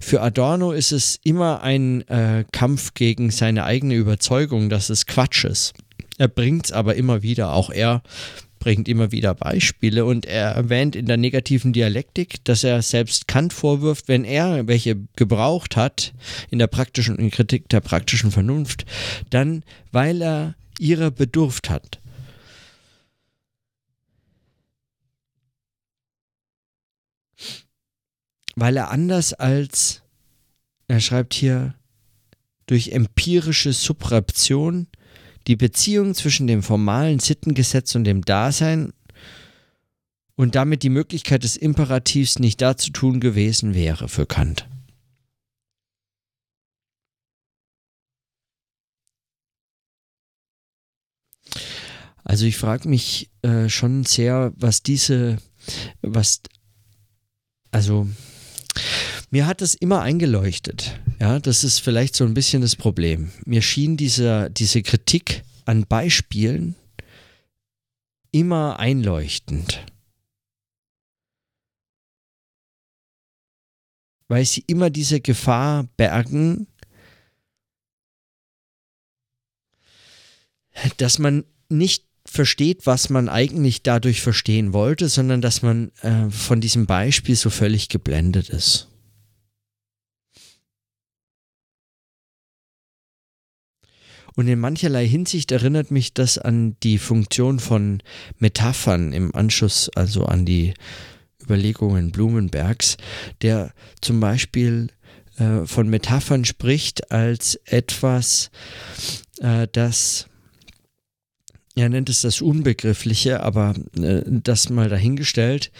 Für 0.00 0.22
Adorno 0.22 0.72
ist 0.72 0.92
es 0.92 1.18
immer 1.24 1.62
ein 1.62 2.06
äh, 2.08 2.44
Kampf 2.52 2.94
gegen 2.94 3.30
seine 3.30 3.64
eigene 3.64 3.94
Überzeugung, 3.94 4.68
dass 4.68 4.90
es 4.90 5.06
Quatsch 5.06 5.44
ist. 5.44 5.74
Er 6.18 6.28
bringt 6.28 6.66
es 6.66 6.72
aber 6.72 6.96
immer 6.96 7.22
wieder, 7.22 7.52
auch 7.52 7.70
er 7.70 8.02
bringt 8.58 8.88
immer 8.88 9.12
wieder 9.12 9.34
Beispiele 9.34 10.04
und 10.04 10.26
er 10.26 10.50
erwähnt 10.50 10.96
in 10.96 11.06
der 11.06 11.16
negativen 11.16 11.72
Dialektik, 11.72 12.44
dass 12.44 12.64
er 12.64 12.82
selbst 12.82 13.28
Kant 13.28 13.52
vorwirft, 13.52 14.08
wenn 14.08 14.24
er 14.24 14.66
welche 14.66 14.96
gebraucht 15.16 15.76
hat 15.76 16.12
in 16.50 16.58
der 16.58 16.66
praktischen 16.66 17.16
in 17.16 17.30
Kritik 17.30 17.68
der 17.68 17.80
praktischen 17.80 18.30
Vernunft, 18.30 18.84
dann 19.30 19.62
weil 19.92 20.22
er 20.22 20.54
ihrer 20.78 21.10
bedurft 21.10 21.70
hat. 21.70 22.00
Weil 28.60 28.76
er 28.76 28.90
anders 28.90 29.32
als 29.32 30.02
er 30.88 31.00
schreibt 31.00 31.34
hier, 31.34 31.74
durch 32.66 32.88
empirische 32.88 33.72
Subraption 33.72 34.88
die 35.46 35.56
Beziehung 35.56 36.14
zwischen 36.14 36.46
dem 36.46 36.62
formalen 36.62 37.18
Sittengesetz 37.18 37.94
und 37.94 38.04
dem 38.04 38.22
Dasein 38.22 38.92
und 40.34 40.54
damit 40.54 40.82
die 40.82 40.88
Möglichkeit 40.88 41.44
des 41.44 41.56
Imperativs 41.56 42.38
nicht 42.38 42.60
dazu 42.60 42.90
tun 42.90 43.20
gewesen 43.20 43.74
wäre 43.74 44.08
für 44.08 44.26
Kant. 44.26 44.66
Also 52.24 52.44
ich 52.44 52.58
frage 52.58 52.88
mich 52.88 53.30
äh, 53.42 53.70
schon 53.70 54.04
sehr, 54.04 54.52
was 54.56 54.82
diese, 54.82 55.38
was, 56.02 56.42
also 57.70 58.06
mir 59.30 59.46
hat 59.46 59.62
es 59.62 59.74
immer 59.74 60.00
eingeleuchtet. 60.02 60.98
Ja, 61.20 61.38
das 61.38 61.64
ist 61.64 61.80
vielleicht 61.80 62.14
so 62.14 62.24
ein 62.24 62.34
bisschen 62.34 62.62
das 62.62 62.76
Problem. 62.76 63.30
Mir 63.44 63.62
schien 63.62 63.96
dieser, 63.96 64.48
diese 64.50 64.82
Kritik 64.82 65.42
an 65.64 65.86
Beispielen 65.86 66.76
immer 68.30 68.78
einleuchtend. 68.78 69.84
Weil 74.28 74.44
sie 74.44 74.62
immer 74.66 74.90
diese 74.90 75.20
Gefahr 75.20 75.84
bergen, 75.96 76.66
dass 80.98 81.18
man 81.18 81.44
nicht 81.68 82.07
versteht, 82.30 82.86
was 82.86 83.10
man 83.10 83.28
eigentlich 83.28 83.82
dadurch 83.82 84.20
verstehen 84.20 84.72
wollte, 84.72 85.08
sondern 85.08 85.40
dass 85.40 85.62
man 85.62 85.90
äh, 86.02 86.30
von 86.30 86.60
diesem 86.60 86.86
Beispiel 86.86 87.36
so 87.36 87.50
völlig 87.50 87.88
geblendet 87.88 88.50
ist. 88.50 88.88
Und 94.34 94.46
in 94.46 94.60
mancherlei 94.60 95.08
Hinsicht 95.08 95.50
erinnert 95.50 95.90
mich 95.90 96.14
das 96.14 96.38
an 96.38 96.76
die 96.84 96.98
Funktion 96.98 97.58
von 97.58 98.00
Metaphern 98.38 99.12
im 99.12 99.34
Anschluss, 99.34 99.90
also 99.96 100.26
an 100.26 100.44
die 100.44 100.74
Überlegungen 101.42 102.12
Blumenbergs, 102.12 102.98
der 103.42 103.72
zum 104.00 104.20
Beispiel 104.20 104.88
äh, 105.38 105.66
von 105.66 105.88
Metaphern 105.88 106.44
spricht 106.44 107.10
als 107.10 107.56
etwas, 107.64 108.50
äh, 109.40 109.66
das 109.72 110.28
er 111.78 111.88
nennt 111.88 112.08
es 112.08 112.22
das 112.22 112.40
Unbegriffliche, 112.40 113.42
aber 113.42 113.74
äh, 113.96 114.22
das 114.26 114.68
mal 114.68 114.88
dahingestellt, 114.88 115.70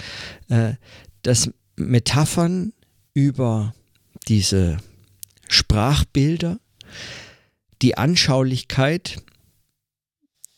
äh, 0.49 0.75
dass 1.23 1.50
Metaphern 1.76 2.73
über 3.14 3.75
diese 4.28 4.78
Sprachbilder 5.49 6.61
die 7.83 7.97
Anschaulichkeit 7.97 9.23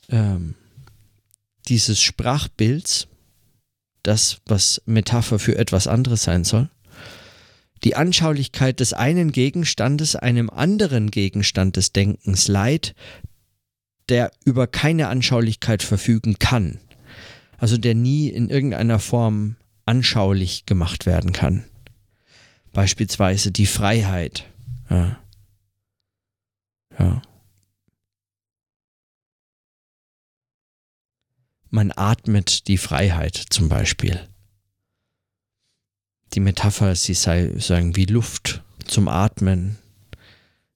ähm, 0.08 0.54
dieses 1.68 2.00
Sprachbilds, 2.00 3.06
das, 4.02 4.38
was 4.46 4.82
Metapher 4.86 5.38
für 5.38 5.56
etwas 5.56 5.86
anderes 5.86 6.22
sein 6.22 6.44
soll, 6.44 6.70
die 7.84 7.96
Anschaulichkeit 7.96 8.80
des 8.80 8.92
einen 8.92 9.32
Gegenstandes 9.32 10.16
einem 10.16 10.50
anderen 10.50 11.10
Gegenstand 11.10 11.76
des 11.76 11.92
Denkens 11.92 12.48
leiht, 12.48 12.94
der 14.10 14.32
über 14.44 14.66
keine 14.66 15.08
Anschaulichkeit 15.08 15.82
verfügen 15.82 16.38
kann. 16.38 16.78
Also 17.58 17.78
der 17.78 17.94
nie 17.94 18.28
in 18.28 18.48
irgendeiner 18.50 18.98
Form 18.98 19.56
anschaulich 19.86 20.66
gemacht 20.66 21.06
werden 21.06 21.32
kann. 21.32 21.64
Beispielsweise 22.72 23.52
die 23.52 23.66
Freiheit. 23.66 24.46
Ja. 24.88 25.18
Ja. 26.98 27.22
Man 31.70 31.92
atmet 31.94 32.66
die 32.66 32.78
Freiheit 32.78 33.36
zum 33.36 33.68
Beispiel. 33.68 34.26
Die 36.34 36.40
Metapher, 36.40 36.94
sie 36.96 37.14
sei 37.14 37.52
sagen 37.58 37.96
wie 37.96 38.06
Luft 38.06 38.62
zum 38.84 39.08
Atmen 39.08 39.78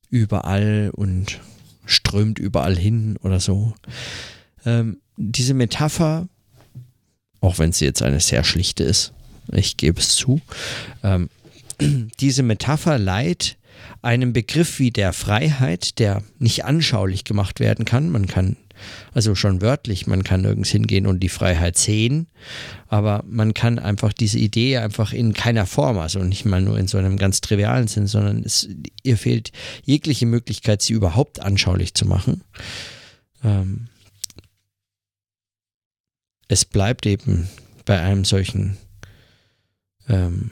überall 0.09 0.91
und 0.95 1.41
strömt 1.87 2.39
überall 2.39 2.77
hin 2.77 3.17
oder 3.23 3.41
so. 3.41 3.75
Ähm, 4.65 4.99
diese 5.17 5.55
Metapher, 5.55 6.29
auch 7.41 7.59
wenn 7.59 7.73
sie 7.73 7.85
jetzt 7.85 8.03
eine 8.03 8.21
sehr 8.21 8.45
schlichte 8.45 8.85
ist, 8.85 9.13
ich 9.53 9.77
gebe 9.77 10.01
es 10.01 10.17
zu, 10.17 10.41
ähm, 11.03 11.29
diese 12.21 12.43
Metapher 12.43 12.99
leiht 12.99 13.57
einem 14.03 14.33
Begriff 14.33 14.79
wie 14.79 14.91
der 14.91 15.13
Freiheit, 15.13 15.99
der 15.99 16.23
nicht 16.39 16.65
anschaulich 16.65 17.25
gemacht 17.25 17.61
werden 17.61 17.85
kann. 17.85 18.11
Man 18.11 18.27
kann, 18.27 18.57
also 19.13 19.35
schon 19.35 19.61
wörtlich, 19.61 20.07
man 20.07 20.25
kann 20.25 20.43
nirgends 20.43 20.71
hingehen 20.71 21.07
und 21.07 21.21
die 21.21 21.29
Freiheit 21.29 21.79
sehen, 21.79 22.27
aber 22.89 23.25
man 23.27 23.55
kann 23.55 23.79
einfach 23.79 24.13
diese 24.13 24.39
Idee 24.39 24.79
einfach 24.79 25.13
in 25.13 25.33
keiner 25.33 25.67
Form, 25.67 25.99
also 25.99 26.21
nicht 26.21 26.45
mal 26.45 26.61
nur 26.61 26.79
in 26.79 26.89
so 26.89 26.99
einem 26.99 27.17
ganz 27.17 27.41
trivialen 27.41 27.89
Sinn, 27.89 28.07
sondern 28.07 28.43
es, 28.43 28.69
ihr 29.03 29.17
fehlt 29.17 29.53
jegliche 29.85 30.27
Möglichkeit, 30.27 30.83
sie 30.83 30.93
überhaupt 30.93 31.41
anschaulich 31.41 31.95
zu 31.95 32.07
machen. 32.07 32.43
Ähm, 33.43 33.89
es 36.49 36.65
bleibt 36.65 37.07
eben 37.07 37.49
bei 37.85 38.01
einem 38.01 38.25
solchen, 38.25 38.77
ähm, 40.09 40.51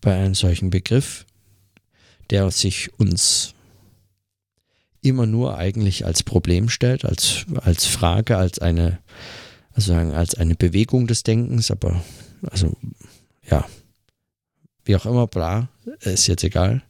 bei 0.00 0.14
einem 0.14 0.34
solchen 0.34 0.70
Begriff, 0.70 1.26
der 2.30 2.50
sich 2.50 2.98
uns 2.98 3.53
immer 5.04 5.26
nur 5.26 5.58
eigentlich 5.58 6.06
als 6.06 6.22
Problem 6.22 6.68
stellt, 6.68 7.04
als, 7.04 7.44
als 7.56 7.86
Frage, 7.86 8.36
als 8.36 8.58
eine, 8.58 8.98
also 9.72 9.94
als 9.94 10.34
eine 10.34 10.54
Bewegung 10.54 11.06
des 11.06 11.22
Denkens, 11.22 11.70
aber 11.70 12.02
also 12.50 12.76
ja, 13.48 13.66
wie 14.84 14.96
auch 14.96 15.06
immer, 15.06 15.26
bla, 15.26 15.68
ist 16.00 16.26
jetzt 16.26 16.44
egal. 16.44 16.82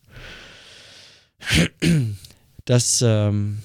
Das 2.64 3.02
ähm, 3.06 3.58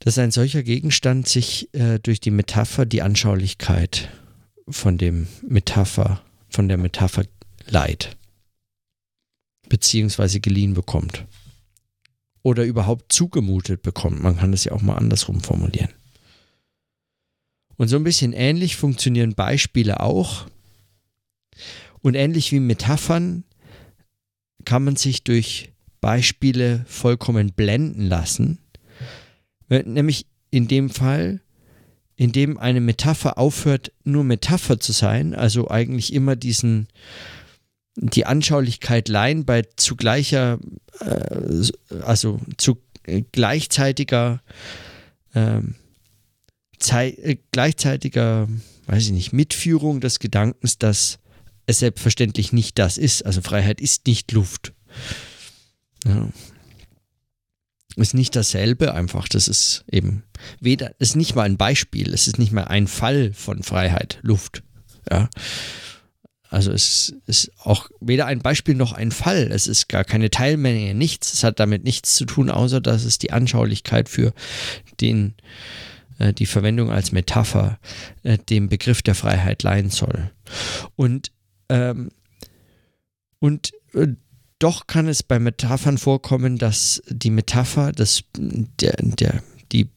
dass 0.00 0.18
ein 0.18 0.30
solcher 0.30 0.62
Gegenstand 0.62 1.28
sich 1.28 1.72
äh, 1.74 1.98
durch 2.00 2.20
die 2.20 2.30
Metapher 2.30 2.86
die 2.86 3.02
Anschaulichkeit 3.02 4.08
von 4.70 4.98
dem 4.98 5.26
Metapher, 5.42 6.22
von 6.48 6.68
der 6.68 6.78
Metapher 6.78 7.24
leiht, 7.66 8.16
beziehungsweise 9.68 10.40
geliehen 10.40 10.74
bekommt. 10.74 11.26
Oder 12.42 12.64
überhaupt 12.64 13.12
zugemutet 13.12 13.82
bekommt. 13.82 14.22
Man 14.22 14.38
kann 14.38 14.52
das 14.52 14.64
ja 14.64 14.72
auch 14.72 14.80
mal 14.80 14.96
andersrum 14.96 15.40
formulieren. 15.40 15.90
Und 17.76 17.88
so 17.88 17.96
ein 17.96 18.04
bisschen 18.04 18.32
ähnlich 18.32 18.76
funktionieren 18.76 19.34
Beispiele 19.34 20.00
auch. 20.00 20.46
Und 22.00 22.14
ähnlich 22.14 22.50
wie 22.52 22.60
Metaphern 22.60 23.44
kann 24.64 24.84
man 24.84 24.96
sich 24.96 25.24
durch 25.24 25.72
Beispiele 26.00 26.84
vollkommen 26.88 27.52
blenden 27.52 28.06
lassen 28.06 28.58
nämlich 29.70 30.26
in 30.50 30.68
dem 30.68 30.90
Fall, 30.90 31.40
in 32.20 32.32
dem 32.32 32.58
eine 32.58 32.82
Metapher 32.82 33.38
aufhört, 33.38 33.92
nur 34.04 34.24
Metapher 34.24 34.78
zu 34.78 34.92
sein, 34.92 35.34
also 35.34 35.70
eigentlich 35.70 36.12
immer 36.12 36.36
diesen, 36.36 36.88
die 37.96 38.26
Anschaulichkeit 38.26 39.08
leihen 39.08 39.46
bei 39.46 39.62
zugleicher, 39.76 40.58
äh, 41.00 41.62
also 42.02 42.38
zu 42.58 42.76
äh, 43.04 43.22
gleichzeitiger, 43.32 44.42
ähm, 45.34 45.76
äh, 46.90 47.36
gleichzeitiger, 47.52 48.48
weiß 48.84 49.06
ich 49.06 49.12
nicht, 49.12 49.32
Mitführung 49.32 50.02
des 50.02 50.18
Gedankens, 50.18 50.76
dass 50.76 51.20
es 51.64 51.78
selbstverständlich 51.78 52.52
nicht 52.52 52.78
das 52.78 52.98
ist. 52.98 53.24
Also 53.24 53.40
Freiheit 53.40 53.80
ist 53.80 54.06
nicht 54.06 54.30
Luft. 54.32 54.74
Ja 56.04 56.28
ist 57.96 58.14
nicht 58.14 58.36
dasselbe 58.36 58.94
einfach. 58.94 59.28
Das 59.28 59.48
ist 59.48 59.84
eben 59.90 60.22
weder, 60.60 60.92
ist 60.98 61.16
nicht 61.16 61.34
mal 61.34 61.44
ein 61.44 61.56
Beispiel, 61.56 62.12
es 62.14 62.26
ist 62.26 62.38
nicht 62.38 62.52
mal 62.52 62.64
ein 62.64 62.86
Fall 62.86 63.32
von 63.32 63.62
Freiheit, 63.62 64.18
Luft. 64.22 64.62
Ja. 65.10 65.28
Also 66.50 66.72
es 66.72 67.14
ist 67.26 67.52
auch 67.62 67.88
weder 68.00 68.26
ein 68.26 68.40
Beispiel 68.40 68.74
noch 68.74 68.92
ein 68.92 69.12
Fall. 69.12 69.50
Es 69.52 69.68
ist 69.68 69.88
gar 69.88 70.02
keine 70.02 70.30
Teilmenge, 70.30 70.94
nichts. 70.94 71.32
Es 71.32 71.44
hat 71.44 71.60
damit 71.60 71.84
nichts 71.84 72.16
zu 72.16 72.24
tun, 72.24 72.50
außer 72.50 72.80
dass 72.80 73.04
es 73.04 73.18
die 73.18 73.30
Anschaulichkeit 73.30 74.08
für 74.08 74.32
den, 75.00 75.34
äh, 76.18 76.32
die 76.32 76.46
Verwendung 76.46 76.90
als 76.90 77.12
Metapher 77.12 77.78
äh, 78.24 78.36
dem 78.36 78.68
Begriff 78.68 79.00
der 79.00 79.14
Freiheit 79.14 79.62
leihen 79.62 79.90
soll. 79.90 80.32
Und, 80.96 81.30
ähm, 81.68 82.10
und 83.38 83.70
äh, 83.94 84.08
doch 84.60 84.86
kann 84.86 85.08
es 85.08 85.22
bei 85.22 85.40
Metaphern 85.40 85.98
vorkommen, 85.98 86.58
dass 86.58 87.02
die 87.08 87.30
Metapher, 87.30 87.92
das, 87.92 88.22
der, 88.36 88.94
der, 89.00 89.42
die, 89.72 89.88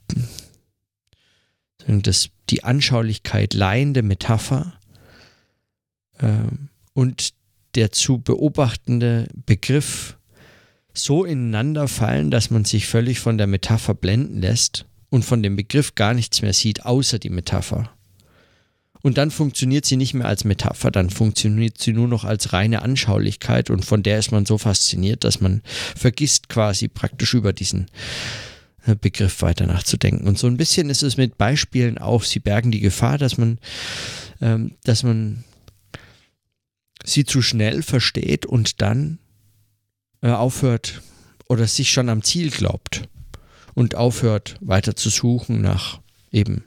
das, 1.86 2.30
die 2.50 2.64
Anschaulichkeit 2.64 3.54
leihende 3.54 4.02
Metapher 4.02 4.74
ähm, 6.20 6.70
und 6.94 7.34
der 7.76 7.92
zu 7.92 8.20
beobachtende 8.20 9.28
Begriff 9.46 10.18
so 10.94 11.26
ineinander 11.26 11.88
fallen, 11.88 12.32
dass 12.32 12.50
man 12.50 12.66
sich 12.66 12.88
völlig 12.88 13.20
von 13.20 13.38
der 13.38 13.48
Metapher 13.48 13.96
blenden 13.96 14.40
lässt 14.40 14.86
und 15.10 15.26
von 15.26 15.44
dem 15.44 15.56
Begriff 15.56 15.96
gar 15.96 16.14
nichts 16.14 16.42
mehr 16.42 16.54
sieht, 16.54 16.86
außer 16.86 17.20
die 17.20 17.30
Metapher. 17.30 17.93
Und 19.04 19.18
dann 19.18 19.32
funktioniert 19.32 19.86
sie 19.86 19.98
nicht 19.98 20.14
mehr 20.14 20.28
als 20.28 20.46
Metapher, 20.46 20.90
dann 20.90 21.10
funktioniert 21.10 21.78
sie 21.78 21.92
nur 21.92 22.08
noch 22.08 22.24
als 22.24 22.54
reine 22.54 22.82
Anschaulichkeit 22.82 23.70
und 23.70 23.84
von 23.84 24.02
der 24.02 24.18
ist 24.18 24.32
man 24.32 24.46
so 24.46 24.58
fasziniert, 24.58 25.26
dass 25.26 25.42
man 25.42 25.62
vergisst 25.94 26.48
quasi 26.48 26.88
praktisch 26.88 27.34
über 27.34 27.52
diesen 27.52 27.88
äh, 28.86 28.96
Begriff 28.96 29.42
weiter 29.42 29.68
nachzudenken. 29.68 30.26
Und 30.26 30.40
so 30.40 30.48
ein 30.48 30.56
bisschen 30.56 30.90
ist 30.90 31.04
es 31.04 31.18
mit 31.18 31.38
Beispielen 31.38 31.98
auch, 31.98 32.24
sie 32.24 32.40
bergen 32.40 32.72
die 32.72 32.80
Gefahr, 32.80 33.18
dass 33.18 33.38
man, 33.38 33.60
ähm, 34.40 34.78
dass 34.86 35.04
man 35.04 35.44
sie 37.04 37.26
zu 37.26 37.42
schnell 37.42 37.84
versteht 37.84 38.46
und 38.46 38.82
dann 38.82 39.20
äh, 40.22 40.30
aufhört 40.30 41.02
oder 41.50 41.68
sich 41.68 41.92
schon 41.92 42.08
am 42.08 42.24
Ziel 42.24 42.52
glaubt 42.52 43.10
und 43.74 43.96
aufhört 43.96 44.56
weiter 44.62 44.96
zu 44.96 45.10
suchen 45.10 45.60
nach 45.60 46.00
eben 46.32 46.64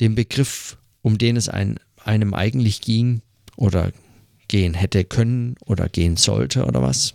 dem 0.00 0.14
Begriff, 0.14 0.78
um 1.02 1.18
den 1.18 1.36
es 1.36 1.48
ein, 1.48 1.78
einem 2.04 2.34
eigentlich 2.34 2.80
ging 2.80 3.22
oder 3.56 3.92
gehen 4.48 4.74
hätte 4.74 5.04
können 5.04 5.56
oder 5.64 5.88
gehen 5.88 6.16
sollte 6.16 6.64
oder 6.64 6.82
was. 6.82 7.14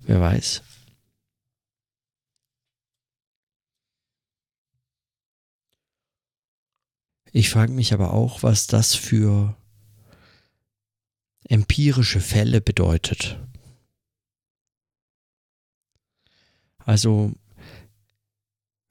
Wer 0.00 0.20
weiß. 0.20 0.62
Ich 7.32 7.50
frage 7.50 7.72
mich 7.72 7.94
aber 7.94 8.12
auch, 8.12 8.42
was 8.42 8.66
das 8.66 8.94
für 8.94 9.56
empirische 11.44 12.20
Fälle 12.20 12.60
bedeutet. 12.60 13.38
Also 16.78 17.32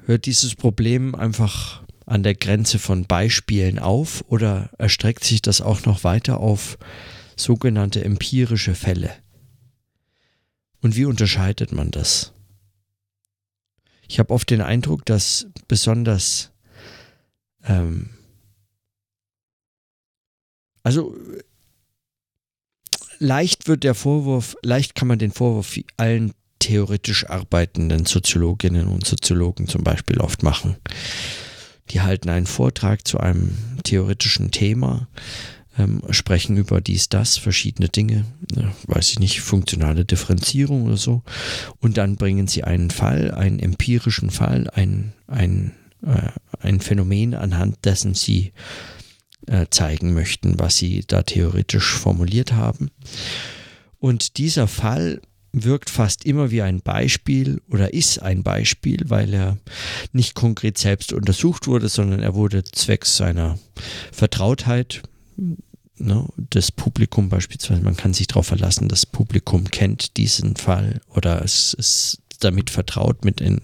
hört 0.06 0.26
dieses 0.26 0.56
Problem 0.56 1.16
einfach 1.16 1.84
an 2.10 2.24
der 2.24 2.34
Grenze 2.34 2.80
von 2.80 3.06
Beispielen 3.06 3.78
auf 3.78 4.26
oder 4.28 4.72
erstreckt 4.78 5.24
sich 5.24 5.42
das 5.42 5.62
auch 5.62 5.86
noch 5.86 6.04
weiter 6.04 6.40
auf 6.40 6.78
sogenannte 7.36 8.04
empirische 8.04 8.74
Fälle? 8.74 9.12
Und 10.82 10.96
wie 10.96 11.06
unterscheidet 11.06 11.72
man 11.72 11.92
das? 11.92 12.34
Ich 14.08 14.18
habe 14.18 14.34
oft 14.34 14.50
den 14.50 14.62
Eindruck, 14.62 15.06
dass 15.06 15.48
besonders 15.68 16.52
ähm, 17.64 18.10
also 20.82 21.16
leicht 23.20 23.68
wird 23.68 23.84
der 23.84 23.94
Vorwurf, 23.94 24.56
leicht 24.64 24.96
kann 24.96 25.08
man 25.08 25.20
den 25.20 25.32
Vorwurf 25.32 25.78
allen 25.98 26.34
theoretisch 26.58 27.30
arbeitenden 27.30 28.06
Soziologinnen 28.06 28.88
und 28.88 29.06
Soziologen 29.06 29.68
zum 29.68 29.84
Beispiel 29.84 30.20
oft 30.20 30.42
machen. 30.42 30.78
Die 31.92 32.02
halten 32.02 32.30
einen 32.30 32.46
Vortrag 32.46 33.08
zu 33.08 33.20
einem 33.20 33.58
theoretischen 33.84 34.52
Thema, 34.52 35.08
ähm, 35.78 36.02
sprechen 36.12 36.58
über 36.58 36.82
dies, 36.82 37.10
das, 37.10 37.38
verschiedene 37.38 37.90
Dinge, 37.90 38.26
äh, 38.56 38.64
weiß 38.88 39.12
ich 39.12 39.20
nicht, 39.20 39.42
funktionale 39.42 40.06
Differenzierung 40.06 40.84
oder 40.84 40.98
so. 40.98 41.24
Und 41.80 41.98
dann 41.98 42.16
bringen 42.16 42.48
sie 42.48 42.64
einen 42.64 42.92
Fall, 42.92 43.32
einen 43.32 43.60
empirischen 43.60 44.30
Fall, 44.30 44.70
ein, 44.70 45.14
ein, 45.28 45.74
äh, 46.06 46.32
ein 46.60 46.82
Phänomen, 46.82 47.34
anhand 47.34 47.86
dessen 47.86 48.14
sie 48.14 48.52
äh, 49.48 49.68
zeigen 49.70 50.14
möchten, 50.14 50.60
was 50.60 50.78
sie 50.78 51.04
da 51.08 51.24
theoretisch 51.24 51.94
formuliert 51.94 52.54
haben. 52.54 52.92
Und 54.00 54.38
dieser 54.38 54.68
Fall 54.68 55.22
wirkt 55.52 55.90
fast 55.90 56.26
immer 56.26 56.52
wie 56.52 56.62
ein 56.62 56.82
Beispiel 56.82 57.62
oder 57.70 57.94
ist 57.94 58.22
ein 58.22 58.44
Beispiel, 58.44 59.06
weil 59.08 59.34
er 59.34 59.58
nicht 60.14 60.36
konkret 60.36 60.78
selbst 60.78 61.14
untersucht 61.14 61.68
wurde, 61.68 61.90
sondern 61.90 62.22
er 62.22 62.36
wurde 62.36 62.64
zwecks 62.64 63.18
seiner 63.18 63.58
Vertrautheit 64.12 65.02
ne, 66.00 66.26
das 66.38 66.72
Publikum 66.72 67.30
beispielsweise, 67.30 67.82
man 67.82 67.98
kann 67.98 68.14
sich 68.14 68.28
darauf 68.28 68.48
verlassen, 68.48 68.88
das 68.88 69.06
Publikum 69.06 69.66
kennt 69.70 70.18
diesen 70.18 70.56
Fall 70.56 71.02
oder 71.16 71.44
es 71.44 71.74
ist 71.74 72.22
damit 72.40 72.70
vertraut 72.70 73.26
mit 73.26 73.42
in, 73.42 73.62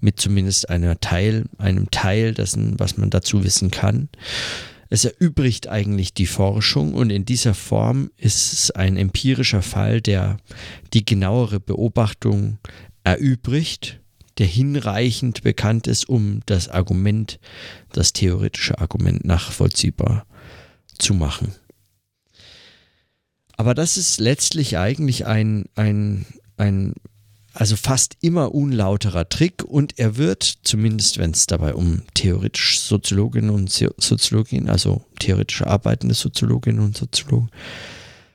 mit 0.00 0.20
zumindest 0.20 0.70
einer 0.70 1.00
Teil, 1.00 1.46
einem 1.58 1.90
Teil 1.90 2.34
dessen, 2.34 2.78
was 2.78 2.96
man 2.96 3.10
dazu 3.10 3.42
wissen 3.42 3.70
kann. 3.70 4.08
Es 4.94 5.04
erübrigt 5.04 5.66
eigentlich 5.66 6.14
die 6.14 6.24
Forschung 6.24 6.94
und 6.94 7.10
in 7.10 7.24
dieser 7.24 7.54
Form 7.54 8.12
ist 8.16 8.52
es 8.52 8.70
ein 8.70 8.96
empirischer 8.96 9.60
Fall, 9.60 10.00
der 10.00 10.36
die 10.92 11.04
genauere 11.04 11.58
Beobachtung 11.58 12.58
erübrigt, 13.02 13.98
der 14.38 14.46
hinreichend 14.46 15.42
bekannt 15.42 15.88
ist, 15.88 16.08
um 16.08 16.42
das 16.46 16.68
Argument, 16.68 17.40
das 17.90 18.12
theoretische 18.12 18.78
Argument 18.78 19.24
nachvollziehbar 19.24 20.26
zu 20.96 21.12
machen. 21.12 21.52
Aber 23.56 23.74
das 23.74 23.96
ist 23.96 24.20
letztlich 24.20 24.78
eigentlich 24.78 25.26
ein, 25.26 25.64
ein, 25.74 26.24
ein 26.56 26.94
also 27.54 27.76
fast 27.76 28.16
immer 28.20 28.52
unlauterer 28.52 29.28
Trick 29.28 29.62
und 29.62 29.98
er 29.98 30.16
wird, 30.16 30.42
zumindest 30.64 31.18
wenn 31.18 31.30
es 31.30 31.46
dabei 31.46 31.74
um 31.74 32.02
theoretisch 32.14 32.80
Soziologinnen 32.80 33.50
und 33.50 33.70
Soziologinnen, 33.70 34.68
also 34.68 35.04
theoretisch 35.20 35.62
arbeitende 35.62 36.14
Soziologinnen 36.14 36.84
und 36.84 36.96
Soziologen, 36.96 37.50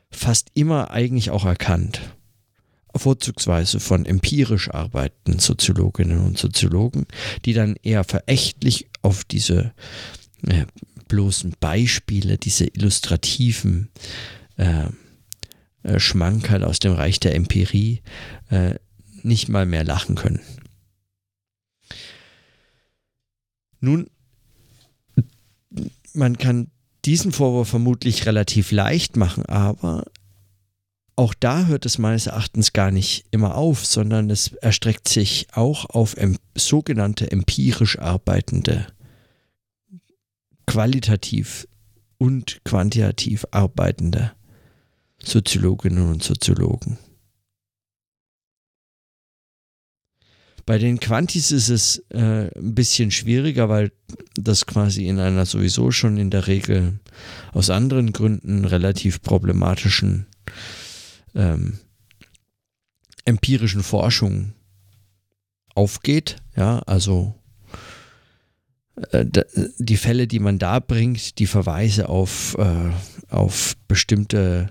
fast 0.10 0.48
immer 0.54 0.92
eigentlich 0.92 1.32
auch 1.32 1.46
erkannt. 1.46 2.02
Vorzugsweise 2.96 3.80
von 3.80 4.06
empirisch 4.06 4.72
arbeitenden 4.72 5.40
Soziologinnen 5.40 6.20
und 6.20 6.38
Soziologen, 6.38 7.06
die 7.46 7.54
dann 7.54 7.76
eher 7.84 8.04
verächtlich 8.04 8.88
auf 9.02 9.24
diese 9.26 9.74
äh, 10.48 10.66
bloßen 11.08 11.56
Beispiele, 11.60 12.38
diese 12.38 12.66
illustrativen 12.66 13.90
äh, 14.58 14.86
äh, 15.84 16.00
Schmankerl 16.00 16.64
aus 16.64 16.80
dem 16.80 16.94
Reich 16.94 17.20
der 17.20 17.36
Empirie 17.36 18.02
äh, 18.50 18.76
nicht 19.24 19.50
mal 19.50 19.66
mehr 19.66 19.84
lachen 19.84 20.16
können. 20.16 20.42
Nun, 23.80 24.10
man 26.14 26.38
kann 26.38 26.72
diesen 27.06 27.32
Vorwurf 27.32 27.70
vermutlich 27.70 28.26
relativ 28.26 28.72
leicht 28.72 29.16
machen, 29.16 29.46
aber 29.46 30.06
auch 31.16 31.34
da 31.34 31.66
hört 31.66 31.86
es 31.86 31.98
meines 31.98 32.28
Erachtens 32.28 32.72
gar 32.72 32.92
nicht 32.92 33.26
immer 33.32 33.56
auf, 33.56 33.86
sondern 33.86 34.30
es 34.30 34.54
erstreckt 34.54 35.08
sich 35.10 35.48
auch 35.54 35.86
auf 35.86 36.16
sogenannte 36.56 37.32
empirisch 37.32 38.00
arbeitende, 38.00 38.88
qualitativ 40.66 41.68
und 42.18 42.62
quantitativ 42.64 43.46
arbeitende 43.52 44.32
Soziologinnen 45.22 46.10
und 46.10 46.24
Soziologen. 46.24 46.98
Bei 50.70 50.78
den 50.78 51.00
Quantis 51.00 51.52
ist 51.52 51.70
es 51.70 51.98
äh, 52.10 52.56
ein 52.56 52.76
bisschen 52.76 53.10
schwieriger, 53.10 53.70
weil 53.70 53.92
das 54.36 54.68
quasi 54.68 55.08
in 55.08 55.18
einer 55.18 55.48
sowieso 55.48 55.90
schon 55.90 56.18
in 56.18 56.30
der 56.30 56.46
Regel 56.46 57.00
aus 57.54 57.72
anderen 57.72 58.14
Gründen 58.14 58.66
relativ 58.66 59.24
problematischen 59.24 60.28
ähm, 61.34 61.80
empirischen 63.26 63.82
Forschung 63.82 64.54
aufgeht. 65.74 66.36
Ja, 66.56 66.84
also 66.86 67.34
äh, 69.12 69.26
die 69.80 69.98
Fälle, 69.98 70.28
die 70.28 70.38
man 70.38 70.60
da 70.60 70.80
bringt, 70.80 71.40
die 71.40 71.48
Verweise 71.48 72.10
auf, 72.10 72.56
äh, 72.60 72.92
auf 73.34 73.76
bestimmte 73.88 74.70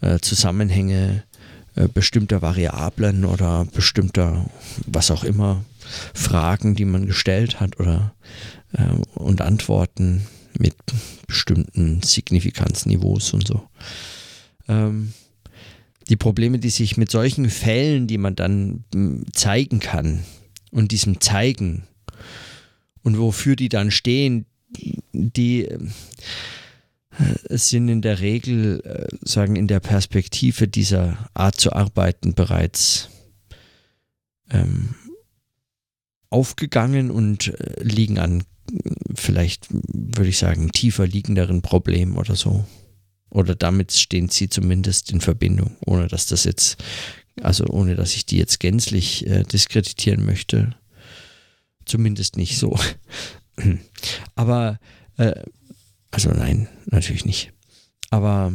äh, 0.00 0.18
Zusammenhänge 0.20 1.24
äh, 1.76 1.88
bestimmter 1.88 2.42
Variablen 2.42 3.24
oder 3.24 3.66
bestimmter, 3.72 4.48
was 4.86 5.10
auch 5.10 5.24
immer, 5.24 5.64
Fragen, 6.14 6.74
die 6.74 6.84
man 6.84 7.06
gestellt 7.06 7.60
hat 7.60 7.78
oder 7.80 8.14
äh, 8.72 8.84
und 9.14 9.40
Antworten 9.40 10.26
mit 10.58 10.76
bestimmten 11.26 12.02
Signifikanzniveaus 12.02 13.32
und 13.32 13.46
so. 13.46 13.68
Ähm, 14.68 15.12
die 16.08 16.16
Probleme, 16.16 16.58
die 16.58 16.70
sich 16.70 16.96
mit 16.96 17.10
solchen 17.10 17.48
Fällen, 17.50 18.06
die 18.08 18.18
man 18.18 18.34
dann 18.34 18.84
zeigen 19.32 19.78
kann 19.78 20.24
und 20.72 20.90
diesem 20.90 21.20
Zeigen 21.20 21.84
und 23.02 23.18
wofür 23.18 23.54
die 23.54 23.68
dann 23.68 23.90
stehen, 23.90 24.46
die 25.12 25.68
sind 27.48 27.88
in 27.88 28.02
der 28.02 28.20
Regel, 28.20 28.80
äh, 28.84 29.16
sagen, 29.22 29.56
in 29.56 29.66
der 29.66 29.80
Perspektive 29.80 30.68
dieser 30.68 31.28
Art 31.34 31.60
zu 31.60 31.72
arbeiten 31.72 32.34
bereits 32.34 33.10
ähm, 34.50 34.94
aufgegangen 36.30 37.10
und 37.10 37.48
äh, 37.48 37.82
liegen 37.82 38.18
an 38.18 38.44
vielleicht, 39.14 39.66
würde 39.70 40.30
ich 40.30 40.38
sagen, 40.38 40.70
tiefer 40.70 41.06
liegenderen 41.06 41.62
Problemen 41.62 42.16
oder 42.16 42.36
so. 42.36 42.64
Oder 43.30 43.54
damit 43.54 43.92
stehen 43.92 44.28
sie 44.28 44.48
zumindest 44.48 45.10
in 45.12 45.20
Verbindung, 45.20 45.76
ohne 45.84 46.08
dass 46.08 46.26
das 46.26 46.44
jetzt, 46.44 46.82
also 47.42 47.64
ohne 47.66 47.94
dass 47.94 48.14
ich 48.14 48.26
die 48.26 48.38
jetzt 48.38 48.60
gänzlich 48.60 49.26
äh, 49.26 49.44
diskreditieren 49.44 50.24
möchte. 50.24 50.74
Zumindest 51.84 52.36
nicht 52.36 52.58
so. 52.58 52.78
Aber, 54.34 54.78
äh, 55.16 55.42
also 56.10 56.30
nein, 56.30 56.68
natürlich 56.86 57.24
nicht. 57.24 57.52
Aber 58.10 58.52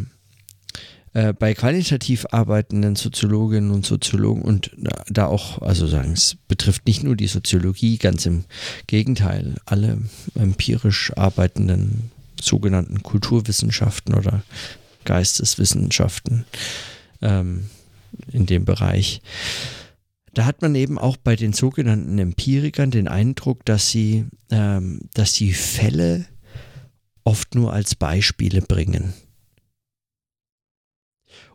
äh, 1.13 1.33
bei 1.33 1.53
qualitativ 1.53 2.25
arbeitenden 2.31 2.97
Soziologinnen 2.97 3.71
und 3.71 3.85
Soziologen 3.85 4.41
und 4.41 4.71
da 5.07 5.27
auch, 5.27 5.61
also 5.61 5.87
sagen, 5.87 6.11
es 6.11 6.35
betrifft 6.49 6.85
nicht 6.87 7.03
nur 7.03 7.15
die 7.15 7.27
Soziologie, 7.27 7.97
ganz 7.97 8.25
im 8.25 8.43
Gegenteil, 8.87 9.55
alle 9.65 9.97
empirisch 10.35 11.13
arbeitenden 11.15 12.11
sogenannten 12.41 13.01
Kulturwissenschaften 13.01 14.13
oder 14.13 14.43
Geisteswissenschaften 15.05 16.43
ähm, 17.21 17.69
in 18.31 18.45
dem 18.45 18.65
Bereich. 18.65 19.21
Da 20.33 20.43
hat 20.43 20.61
man 20.61 20.75
eben 20.75 20.97
auch 20.97 21.15
bei 21.15 21.37
den 21.37 21.53
sogenannten 21.53 22.19
Empirikern 22.19 22.91
den 22.91 23.07
Eindruck, 23.07 23.63
dass 23.63 23.89
sie, 23.89 24.25
ähm, 24.51 24.99
dass 25.13 25.33
sie 25.33 25.53
Fälle 25.53 26.25
oft 27.25 27.55
nur 27.55 27.73
als 27.73 27.95
Beispiele 27.95 28.61
bringen. 28.61 29.13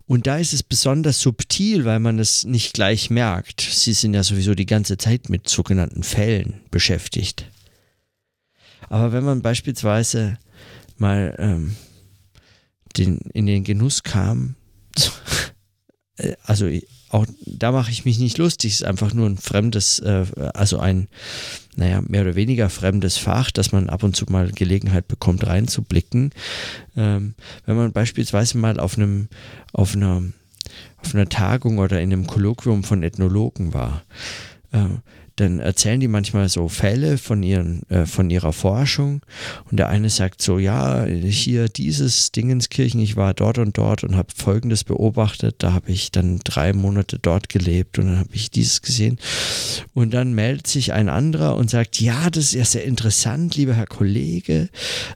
Und 0.05 0.27
da 0.27 0.39
ist 0.39 0.53
es 0.53 0.65
besonders 0.65 1.21
subtil, 1.21 1.85
weil 1.85 2.01
man 2.01 2.19
es 2.19 2.45
nicht 2.45 2.75
gleich 2.75 3.11
merkt. 3.11 3.61
Sie 3.61 3.93
sind 3.93 4.13
ja 4.13 4.25
sowieso 4.25 4.57
die 4.57 4.67
ganze 4.67 4.99
Zeit 4.99 5.29
mit 5.29 5.49
sogenannten 5.49 6.03
Fällen 6.03 6.63
beschäftigt. 6.73 7.47
Aber 8.89 9.13
wenn 9.13 9.23
man 9.23 9.41
beispielsweise 9.41 10.37
mal 10.99 11.37
ähm, 11.39 11.77
den, 12.97 13.19
in 13.33 13.47
den 13.47 13.63
Genuss 13.63 14.03
kam, 14.03 14.57
äh, 16.17 16.35
also 16.43 16.69
auch 17.11 17.27
da 17.47 17.71
mache 17.71 17.93
ich 17.93 18.05
mich 18.05 18.19
nicht 18.19 18.39
lustig, 18.39 18.73
es 18.73 18.81
ist 18.81 18.87
einfach 18.87 19.15
nur 19.15 19.29
ein 19.29 19.39
fremdes, 19.39 20.01
äh, 20.01 20.27
also 20.55 20.81
ein, 20.81 21.07
naja, 21.81 22.03
mehr 22.07 22.21
oder 22.21 22.35
weniger 22.35 22.69
fremdes 22.69 23.17
Fach, 23.17 23.51
dass 23.51 23.73
man 23.73 23.89
ab 23.89 24.03
und 24.03 24.15
zu 24.15 24.27
mal 24.29 24.53
Gelegenheit 24.53 25.09
bekommt, 25.09 25.47
reinzublicken. 25.47 26.31
Ähm, 26.95 27.35
wenn 27.65 27.77
man 27.77 27.93
beispielsweise 27.93 28.59
mal 28.59 28.79
auf 28.79 28.99
einem, 28.99 29.29
auf 29.73 29.97
einer, 29.97 30.23
auf 30.99 31.15
einer 31.15 31.31
Tagung 31.31 31.79
oder 31.79 31.99
in 32.03 32.13
einem 32.13 32.27
Kolloquium 32.27 32.85
von 32.85 33.03
Ethnologen 33.03 33.73
war, 33.73 34.03
äh, 34.73 34.89
dann 35.41 35.61
erzählen 35.61 36.01
die 36.01 36.09
manchmal 36.09 36.49
so 36.49 36.69
Fälle 36.69 37.19
von, 37.19 37.43
ihren, 37.43 37.89
äh, 37.89 38.07
von 38.07 38.31
ihrer 38.31 38.53
Forschung. 38.53 39.23
Und 39.71 39.79
der 39.79 39.89
eine 39.89 40.11
sagt 40.11 40.43
so, 40.43 40.59
ja, 40.59 41.05
hier 41.07 41.69
dieses 41.69 42.33
Dingenskirchen, 42.33 43.01
ich 43.01 43.17
war 43.17 43.35
dort 43.35 43.59
und 43.59 43.79
dort 43.79 44.05
und 44.05 44.17
habe 44.17 44.29
Folgendes 44.35 44.85
beobachtet, 44.85 45.57
da 45.59 45.73
habe 45.73 45.91
ich 45.91 46.13
dann 46.13 46.41
drei 46.45 46.73
Monate 46.73 47.19
dort 47.19 47.49
gelebt 47.49 47.99
und 47.99 48.07
dann 48.07 48.19
habe 48.19 48.31
ich 48.33 48.51
dieses 48.51 48.83
gesehen. 48.83 49.19
Und 49.95 50.13
dann 50.13 50.35
meldet 50.35 50.67
sich 50.67 50.93
ein 50.93 51.09
anderer 51.09 51.57
und 51.57 51.71
sagt, 51.71 52.01
ja, 52.01 52.31
das 52.31 52.45
ist 52.45 52.55
ja 52.55 52.65
sehr 52.65 52.85
interessant, 52.85 53.57
lieber 53.57 53.75
Herr 53.75 53.87
Kollege, 53.87 54.69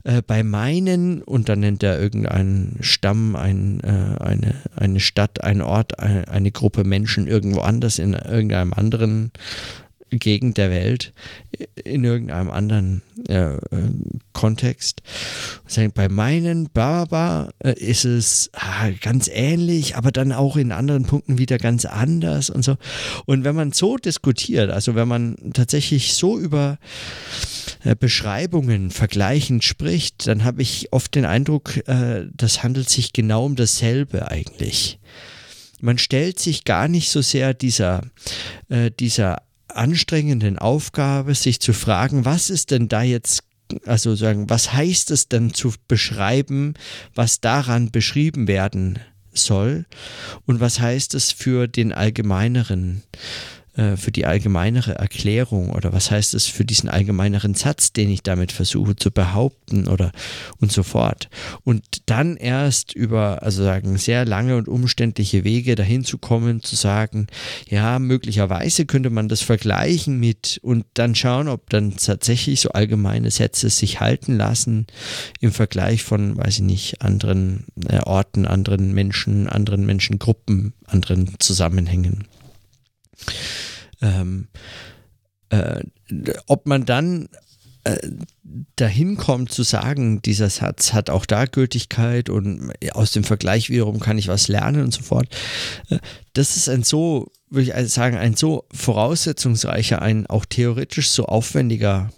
äh, 0.03 0.21
bei 0.25 0.43
meinen 0.43 1.21
und 1.21 1.49
dann 1.49 1.59
nennt 1.59 1.83
er 1.83 1.99
irgendeinen 1.99 2.77
Stamm, 2.81 3.35
ein, 3.35 3.79
äh, 3.81 4.23
eine, 4.23 4.55
eine 4.75 4.99
Stadt, 4.99 5.43
ein 5.43 5.61
Ort, 5.61 5.99
eine, 5.99 6.27
eine 6.27 6.51
Gruppe 6.51 6.83
Menschen 6.83 7.27
irgendwo 7.27 7.59
anders 7.61 7.99
in 7.99 8.13
irgendeinem 8.13 8.73
anderen 8.73 9.31
Gegend 10.11 10.57
der 10.57 10.69
Welt 10.69 11.13
in 11.83 12.03
irgendeinem 12.03 12.49
anderen 12.49 13.01
äh, 13.27 13.57
Kontext. 14.33 15.01
Bei 15.93 16.09
meinen 16.09 16.69
Baba 16.71 17.49
äh, 17.59 17.73
ist 17.73 18.05
es 18.05 18.49
ah, 18.53 18.89
ganz 19.01 19.29
ähnlich, 19.31 19.95
aber 19.95 20.11
dann 20.11 20.31
auch 20.31 20.57
in 20.57 20.71
anderen 20.71 21.05
Punkten 21.05 21.37
wieder 21.37 21.57
ganz 21.57 21.85
anders 21.85 22.49
und 22.49 22.63
so. 22.63 22.77
Und 23.25 23.43
wenn 23.43 23.55
man 23.55 23.71
so 23.71 23.97
diskutiert, 23.97 24.69
also 24.69 24.95
wenn 24.95 25.07
man 25.07 25.35
tatsächlich 25.53 26.13
so 26.13 26.37
über 26.37 26.77
äh, 27.83 27.95
Beschreibungen 27.95 28.91
vergleichend 28.91 29.63
spricht, 29.63 30.27
dann 30.27 30.43
habe 30.43 30.61
ich 30.61 30.93
oft 30.93 31.15
den 31.15 31.25
Eindruck, 31.25 31.77
äh, 31.87 32.27
das 32.33 32.63
handelt 32.63 32.89
sich 32.89 33.13
genau 33.13 33.45
um 33.45 33.55
dasselbe 33.55 34.29
eigentlich 34.29 34.99
man 35.81 35.97
stellt 35.97 36.39
sich 36.39 36.63
gar 36.63 36.87
nicht 36.87 37.09
so 37.09 37.21
sehr 37.21 37.53
dieser, 37.53 38.01
äh, 38.69 38.91
dieser 38.91 39.41
anstrengenden 39.75 40.57
Aufgabe, 40.57 41.35
sich 41.35 41.59
zu 41.59 41.73
fragen, 41.73 42.25
was 42.25 42.49
ist 42.49 42.71
denn 42.71 42.87
da 42.87 43.03
jetzt, 43.03 43.43
also 43.85 44.15
sagen, 44.15 44.49
was 44.49 44.73
heißt 44.73 45.11
es 45.11 45.27
denn 45.27 45.53
zu 45.53 45.73
beschreiben, 45.87 46.73
was 47.13 47.41
daran 47.41 47.91
beschrieben 47.91 48.47
werden 48.47 48.99
soll? 49.33 49.85
Und 50.45 50.59
was 50.59 50.79
heißt 50.79 51.13
es 51.13 51.31
für 51.31 51.67
den 51.67 51.91
allgemeineren 51.91 53.03
äh, 53.75 53.97
für 53.97 54.11
die 54.11 54.25
allgemeinere 54.25 54.95
Erklärung 54.95 55.69
oder 55.69 55.91
was 55.91 56.09
heißt 56.09 56.33
es 56.33 56.45
für 56.45 56.63
diesen 56.63 56.89
allgemeineren 56.89 57.55
Satz, 57.55 57.91
den 57.91 58.09
ich 58.09 58.23
damit 58.23 58.53
versuche 58.53 58.95
zu 58.95 59.11
behaupten 59.11 59.87
oder 59.87 60.11
und 60.61 60.71
so 60.71 60.83
fort. 60.83 61.29
Und 61.63 61.83
dann 62.05 62.37
erst 62.37 62.93
über, 62.93 63.43
also 63.43 63.63
sagen, 63.63 63.97
sehr 63.97 64.23
lange 64.23 64.55
und 64.55 64.69
umständliche 64.69 65.43
Wege 65.43 65.75
dahin 65.75 66.05
zu 66.05 66.17
kommen, 66.17 66.63
zu 66.63 66.77
sagen, 66.77 67.27
ja, 67.69 67.99
möglicherweise 67.99 68.85
könnte 68.85 69.09
man 69.09 69.27
das 69.27 69.41
vergleichen 69.41 70.19
mit 70.21 70.57
und 70.61 70.85
dann 70.93 71.13
schauen, 71.13 71.49
ob 71.49 71.69
dann 71.69 71.97
tatsächlich 71.97 72.61
so 72.61 72.69
allgemeine 72.69 73.29
Sätze 73.29 73.69
sich 73.69 73.99
halten 73.99 74.37
lassen 74.37 74.87
im 75.41 75.51
Vergleich 75.51 76.03
von, 76.03 76.37
weiß 76.37 76.55
ich 76.55 76.63
nicht, 76.63 77.01
anderen 77.01 77.65
äh, 77.89 77.99
Orten, 77.99 78.45
anderen 78.45 78.93
Menschen, 78.93 79.49
anderen 79.49 79.85
Menschengruppen, 79.85 80.73
anderen 80.87 81.35
Zusammenhängen 81.39 82.25
ähm, 84.01 84.47
äh, 85.49 85.83
ob 86.47 86.65
man 86.65 86.85
dann 86.85 87.29
äh, 87.83 87.97
dahin 88.75 89.15
kommt 89.15 89.51
zu 89.51 89.63
sagen, 89.63 90.21
dieser 90.21 90.49
Satz 90.49 90.93
hat 90.93 91.09
auch 91.09 91.25
da 91.25 91.45
Gültigkeit 91.45 92.29
und 92.29 92.73
aus 92.91 93.11
dem 93.11 93.23
Vergleich 93.23 93.69
wiederum 93.69 93.99
kann 93.99 94.17
ich 94.17 94.27
was 94.27 94.47
lernen 94.47 94.83
und 94.83 94.93
so 94.93 95.03
fort. 95.03 95.27
Äh, 95.89 95.99
das 96.33 96.57
ist 96.57 96.67
ein 96.67 96.83
so, 96.83 97.31
würde 97.49 97.71
ich 97.71 97.91
sagen, 97.91 98.17
ein 98.17 98.35
so 98.35 98.65
voraussetzungsreicher, 98.73 100.01
ein 100.01 100.25
auch 100.25 100.45
theoretisch 100.45 101.09
so 101.11 101.25
aufwendiger 101.25 102.09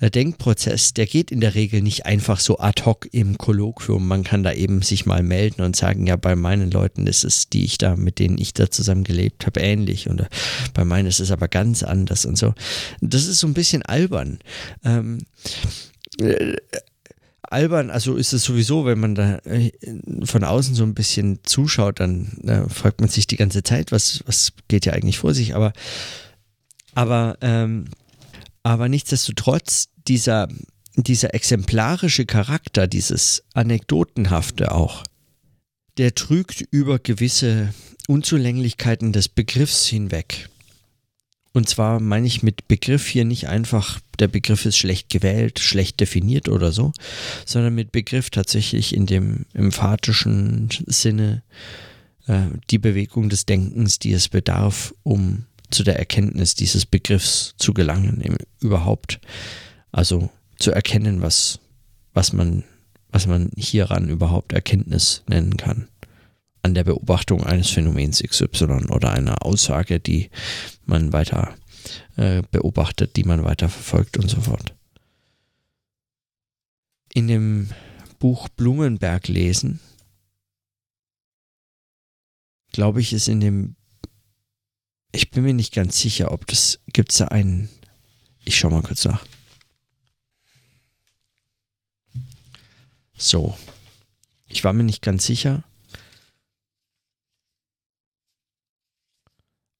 Denkprozess, 0.00 0.94
der 0.94 1.06
geht 1.06 1.32
in 1.32 1.40
der 1.40 1.54
Regel 1.54 1.82
nicht 1.82 2.06
einfach 2.06 2.38
so 2.38 2.58
ad 2.58 2.84
hoc 2.84 3.08
im 3.12 3.36
Kolloquium. 3.36 4.06
Man 4.06 4.22
kann 4.22 4.44
da 4.44 4.52
eben 4.52 4.82
sich 4.82 5.06
mal 5.06 5.24
melden 5.24 5.62
und 5.62 5.74
sagen, 5.74 6.06
ja, 6.06 6.16
bei 6.16 6.36
meinen 6.36 6.70
Leuten 6.70 7.06
ist 7.08 7.24
es, 7.24 7.48
die 7.48 7.64
ich 7.64 7.78
da, 7.78 7.96
mit 7.96 8.20
denen 8.20 8.38
ich 8.38 8.54
da 8.54 8.70
zusammen 8.70 9.02
gelebt 9.02 9.44
habe, 9.46 9.60
ähnlich. 9.60 10.08
Und 10.08 10.26
bei 10.72 10.84
meinen 10.84 11.06
ist 11.06 11.18
es 11.18 11.32
aber 11.32 11.48
ganz 11.48 11.82
anders 11.82 12.26
und 12.26 12.38
so. 12.38 12.54
Das 13.00 13.26
ist 13.26 13.40
so 13.40 13.48
ein 13.48 13.54
bisschen 13.54 13.82
albern. 13.82 14.38
Ähm, 14.84 15.18
äh, 16.20 16.56
albern, 17.42 17.90
also 17.90 18.16
ist 18.16 18.32
es 18.32 18.44
sowieso, 18.44 18.84
wenn 18.86 19.00
man 19.00 19.14
da 19.14 19.38
äh, 19.38 19.72
von 20.24 20.44
außen 20.44 20.74
so 20.74 20.84
ein 20.84 20.94
bisschen 20.94 21.40
zuschaut, 21.42 21.98
dann 21.98 22.38
äh, 22.46 22.68
fragt 22.68 23.00
man 23.00 23.08
sich 23.08 23.26
die 23.26 23.36
ganze 23.36 23.62
Zeit, 23.62 23.90
was, 23.90 24.22
was 24.26 24.52
geht 24.68 24.86
ja 24.86 24.92
eigentlich 24.92 25.18
vor 25.18 25.34
sich, 25.34 25.54
aber, 25.54 25.72
aber 26.94 27.38
ähm, 27.40 27.86
aber 28.68 28.90
nichtsdestotrotz, 28.90 29.88
dieser, 30.08 30.46
dieser 30.94 31.32
exemplarische 31.32 32.26
Charakter, 32.26 32.86
dieses 32.86 33.42
Anekdotenhafte 33.54 34.72
auch, 34.72 35.04
der 35.96 36.14
trügt 36.14 36.60
über 36.70 36.98
gewisse 36.98 37.72
Unzulänglichkeiten 38.08 39.14
des 39.14 39.30
Begriffs 39.30 39.86
hinweg. 39.86 40.50
Und 41.54 41.66
zwar 41.66 41.98
meine 41.98 42.26
ich 42.26 42.42
mit 42.42 42.68
Begriff 42.68 43.06
hier 43.06 43.24
nicht 43.24 43.48
einfach, 43.48 44.00
der 44.18 44.28
Begriff 44.28 44.66
ist 44.66 44.76
schlecht 44.76 45.08
gewählt, 45.08 45.60
schlecht 45.60 45.98
definiert 45.98 46.50
oder 46.50 46.70
so, 46.70 46.92
sondern 47.46 47.74
mit 47.74 47.90
Begriff 47.90 48.28
tatsächlich 48.28 48.94
in 48.94 49.06
dem 49.06 49.46
emphatischen 49.54 50.68
Sinne 50.84 51.42
äh, 52.26 52.42
die 52.68 52.78
Bewegung 52.78 53.30
des 53.30 53.46
Denkens, 53.46 53.98
die 53.98 54.12
es 54.12 54.28
bedarf, 54.28 54.94
um 55.04 55.46
zu 55.70 55.84
der 55.84 55.98
Erkenntnis 55.98 56.54
dieses 56.54 56.86
Begriffs 56.86 57.54
zu 57.58 57.74
gelangen, 57.74 58.36
überhaupt. 58.60 59.20
Also 59.92 60.30
zu 60.58 60.72
erkennen, 60.72 61.22
was, 61.22 61.60
was 62.14 62.32
man, 62.32 62.64
was 63.10 63.26
man 63.26 63.50
hieran 63.56 64.08
überhaupt 64.08 64.52
Erkenntnis 64.52 65.22
nennen 65.28 65.56
kann. 65.56 65.88
An 66.62 66.74
der 66.74 66.84
Beobachtung 66.84 67.44
eines 67.44 67.70
Phänomens 67.70 68.22
XY 68.22 68.88
oder 68.90 69.12
einer 69.12 69.44
Aussage, 69.44 70.00
die 70.00 70.30
man 70.84 71.12
weiter 71.12 71.54
äh, 72.16 72.42
beobachtet, 72.50 73.16
die 73.16 73.24
man 73.24 73.44
weiter 73.44 73.68
verfolgt 73.68 74.16
und 74.16 74.28
so 74.28 74.40
fort. 74.40 74.74
In 77.14 77.28
dem 77.28 77.70
Buch 78.18 78.48
Blumenberg 78.48 79.28
lesen, 79.28 79.80
glaube 82.72 83.00
ich, 83.00 83.12
ist 83.12 83.28
in 83.28 83.40
dem 83.40 83.76
ich 85.12 85.30
bin 85.30 85.42
mir 85.44 85.54
nicht 85.54 85.74
ganz 85.74 85.98
sicher, 85.98 86.32
ob 86.32 86.46
das 86.46 86.80
gibt 86.86 87.12
es 87.12 87.18
da 87.18 87.28
einen 87.28 87.68
Ich 88.44 88.58
schau 88.58 88.70
mal 88.70 88.82
kurz 88.82 89.04
nach. 89.04 89.24
So. 93.16 93.58
Ich 94.48 94.64
war 94.64 94.72
mir 94.72 94.84
nicht 94.84 95.02
ganz 95.02 95.26
sicher, 95.26 95.62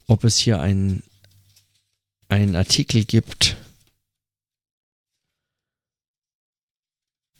ob 0.06 0.24
es 0.24 0.36
hier 0.36 0.60
einen, 0.60 1.02
einen 2.28 2.54
Artikel 2.54 3.04
gibt 3.04 3.56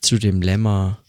zu 0.00 0.18
dem 0.18 0.40
Lemma 0.40 1.02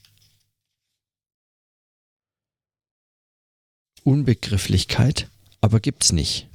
Unbegrifflichkeit, 4.03 5.29
aber 5.61 5.79
gibt's 5.79 6.11
nicht. 6.11 6.48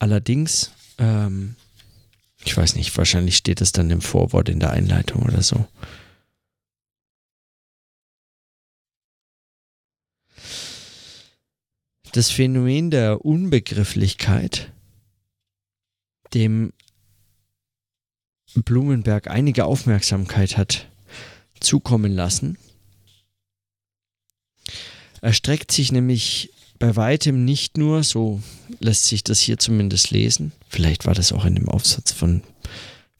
Allerdings, 0.00 0.72
ähm, 0.98 1.56
ich 2.42 2.56
weiß 2.56 2.74
nicht, 2.74 2.96
wahrscheinlich 2.96 3.36
steht 3.36 3.60
es 3.60 3.70
dann 3.70 3.90
im 3.90 4.00
Vorwort 4.00 4.48
in 4.48 4.58
der 4.58 4.70
Einleitung 4.70 5.22
oder 5.22 5.42
so. 5.42 5.68
Das 12.12 12.30
Phänomen 12.30 12.90
der 12.90 13.24
Unbegrifflichkeit, 13.24 14.72
dem 16.32 16.72
Blumenberg 18.54 19.28
einige 19.28 19.66
Aufmerksamkeit 19.66 20.56
hat 20.56 20.88
zukommen 21.60 22.12
lassen, 22.12 22.56
erstreckt 25.20 25.70
sich 25.70 25.92
nämlich 25.92 26.52
bei 26.80 26.96
weitem 26.96 27.44
nicht 27.44 27.78
nur, 27.78 28.02
so 28.02 28.42
lässt 28.80 29.04
sich 29.04 29.22
das 29.22 29.38
hier 29.38 29.58
zumindest 29.58 30.10
lesen, 30.10 30.50
vielleicht 30.68 31.06
war 31.06 31.14
das 31.14 31.32
auch 31.32 31.44
in 31.44 31.54
dem 31.54 31.68
Aufsatz 31.68 32.10
von 32.10 32.42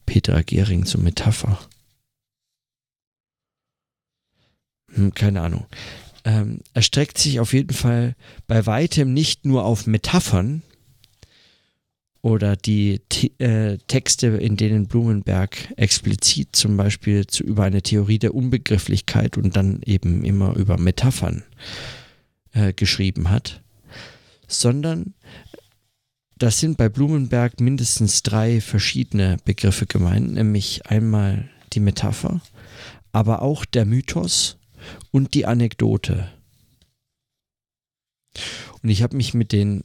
Peter 0.05 0.43
Gehring 0.43 0.85
zur 0.85 0.99
Metapher. 0.99 1.59
Hm, 4.93 5.13
keine 5.13 5.41
Ahnung. 5.41 5.67
Ähm, 6.25 6.59
erstreckt 6.73 7.17
sich 7.17 7.39
auf 7.39 7.53
jeden 7.53 7.73
Fall 7.73 8.15
bei 8.47 8.65
weitem 8.65 9.13
nicht 9.13 9.45
nur 9.45 9.63
auf 9.63 9.87
Metaphern 9.87 10.63
oder 12.21 12.55
die 12.55 13.01
äh, 13.37 13.77
Texte, 13.87 14.27
in 14.27 14.57
denen 14.57 14.87
Blumenberg 14.87 15.71
explizit 15.77 16.55
zum 16.55 16.77
Beispiel 16.77 17.27
zu, 17.27 17.43
über 17.43 17.63
eine 17.63 17.83
Theorie 17.83 18.19
der 18.19 18.33
Unbegrifflichkeit 18.33 19.37
und 19.37 19.55
dann 19.55 19.81
eben 19.85 20.23
immer 20.23 20.55
über 20.55 20.77
Metaphern 20.79 21.43
äh, 21.43 22.00
geschrieben 22.75 23.29
hat, 23.29 23.61
sondern 24.47 25.13
das 26.37 26.59
sind 26.59 26.77
bei 26.77 26.89
Blumenberg 26.89 27.59
mindestens 27.59 28.23
drei 28.23 28.61
verschiedene 28.61 29.37
Begriffe 29.45 29.85
gemeint, 29.85 30.33
nämlich 30.33 30.85
einmal 30.87 31.49
die 31.73 31.79
Metapher, 31.79 32.41
aber 33.11 33.41
auch 33.41 33.63
der 33.63 33.85
Mythos 33.85 34.57
und 35.11 35.33
die 35.33 35.45
Anekdote. 35.45 36.29
Und 38.81 38.89
ich 38.89 39.03
habe 39.03 39.15
mich 39.15 39.33
mit 39.33 39.51
den 39.51 39.83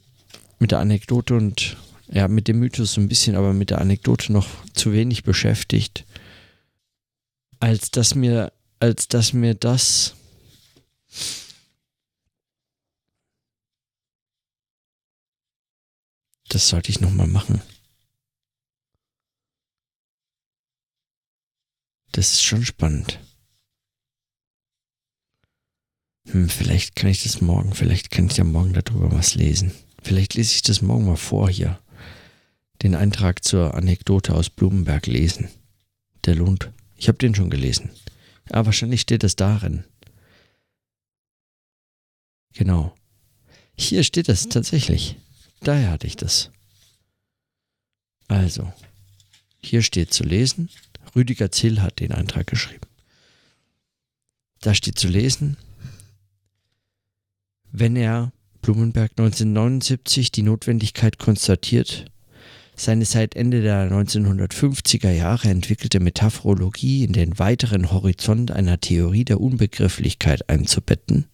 mit 0.59 0.71
der 0.71 0.79
Anekdote 0.79 1.35
und 1.35 1.77
ja, 2.09 2.27
mit 2.27 2.47
dem 2.47 2.59
Mythos 2.59 2.93
so 2.93 3.01
ein 3.01 3.09
bisschen, 3.09 3.35
aber 3.35 3.53
mit 3.53 3.69
der 3.69 3.81
Anekdote 3.81 4.31
noch 4.31 4.47
zu 4.73 4.93
wenig 4.93 5.23
beschäftigt, 5.23 6.05
als 7.59 7.91
dass 7.91 8.15
mir, 8.15 8.51
als 8.79 9.07
dass 9.07 9.33
mir 9.33 9.53
das 9.53 10.15
Das 16.49 16.69
sollte 16.69 16.91
ich 16.91 17.01
nochmal 17.01 17.27
machen. 17.27 17.61
Das 22.11 22.33
ist 22.33 22.43
schon 22.43 22.65
spannend. 22.65 23.19
Hm, 26.29 26.49
vielleicht 26.49 26.95
kann 26.95 27.09
ich 27.09 27.23
das 27.23 27.41
morgen, 27.41 27.73
vielleicht 27.73 28.11
kann 28.11 28.27
ich 28.27 28.37
ja 28.37 28.43
morgen 28.43 28.73
darüber 28.73 29.11
was 29.11 29.35
lesen. 29.35 29.71
Vielleicht 30.01 30.33
lese 30.33 30.55
ich 30.55 30.61
das 30.61 30.81
morgen 30.81 31.05
mal 31.05 31.17
vor 31.17 31.49
hier. 31.49 31.79
Den 32.81 32.95
Eintrag 32.95 33.43
zur 33.43 33.73
Anekdote 33.73 34.33
aus 34.33 34.49
Blumenberg 34.49 35.07
lesen. 35.07 35.49
Der 36.25 36.35
lohnt. 36.35 36.71
Ich 36.95 37.07
habe 37.07 37.17
den 37.17 37.35
schon 37.35 37.49
gelesen. 37.49 37.91
Aber 38.49 38.67
wahrscheinlich 38.67 39.01
steht 39.01 39.23
es 39.23 39.35
darin. 39.35 39.83
Genau. 42.53 42.95
Hier 43.77 44.03
steht 44.03 44.29
es 44.29 44.49
tatsächlich. 44.49 45.17
Daher 45.61 45.91
hatte 45.91 46.07
ich 46.07 46.15
das. 46.15 46.51
Also, 48.27 48.71
hier 49.59 49.81
steht 49.81 50.13
zu 50.13 50.23
lesen. 50.23 50.69
Rüdiger 51.15 51.51
Zill 51.51 51.81
hat 51.81 51.99
den 51.99 52.11
Eintrag 52.11 52.47
geschrieben. 52.47 52.87
Da 54.61 54.73
steht 54.73 54.99
zu 54.99 55.07
lesen, 55.07 55.57
wenn 57.71 57.95
er 57.95 58.31
Blumenberg 58.61 59.11
1979 59.11 60.31
die 60.31 60.41
Notwendigkeit 60.41 61.17
konstatiert, 61.17 62.05
seine 62.75 63.05
seit 63.05 63.35
Ende 63.35 63.61
der 63.61 63.91
1950er 63.91 65.11
Jahre 65.11 65.49
entwickelte 65.49 65.99
Metaphorologie 65.99 67.03
in 67.03 67.13
den 67.13 67.39
weiteren 67.39 67.91
Horizont 67.91 68.51
einer 68.51 68.79
Theorie 68.79 69.25
der 69.25 69.41
Unbegrifflichkeit 69.41 70.49
einzubetten, 70.49 71.25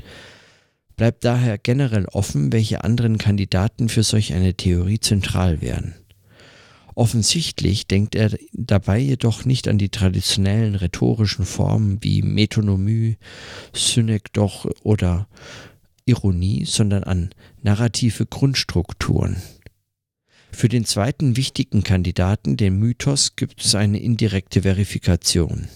bleibt 0.95 1.25
daher 1.25 1.57
generell 1.57 2.05
offen, 2.05 2.51
welche 2.51 2.83
anderen 2.83 3.17
Kandidaten 3.17 3.89
für 3.89 4.03
solch 4.03 4.33
eine 4.33 4.53
Theorie 4.53 4.99
zentral 4.99 5.61
wären. 5.61 5.95
Offensichtlich 6.95 7.87
denkt 7.87 8.13
er 8.15 8.37
dabei 8.53 8.99
jedoch 8.99 9.45
nicht 9.45 9.67
an 9.67 9.77
die 9.77 9.89
traditionellen 9.89 10.75
rhetorischen 10.75 11.45
Formen 11.45 11.97
wie 12.01 12.21
Metonymie, 12.21 13.17
Synekdoch 13.73 14.67
oder 14.83 15.27
Ironie, 16.05 16.65
sondern 16.65 17.03
an 17.03 17.29
narrative 17.61 18.25
Grundstrukturen. 18.25 19.37
Für 20.51 20.69
den 20.69 20.85
zweiten 20.85 21.35
wichtigen 21.35 21.81
Kandidaten, 21.81 22.57
den 22.57 22.77
Mythos, 22.77 23.35
gibt 23.35 23.65
es 23.65 23.73
eine 23.73 23.99
indirekte 23.99 24.61
Verifikation. 24.61 25.67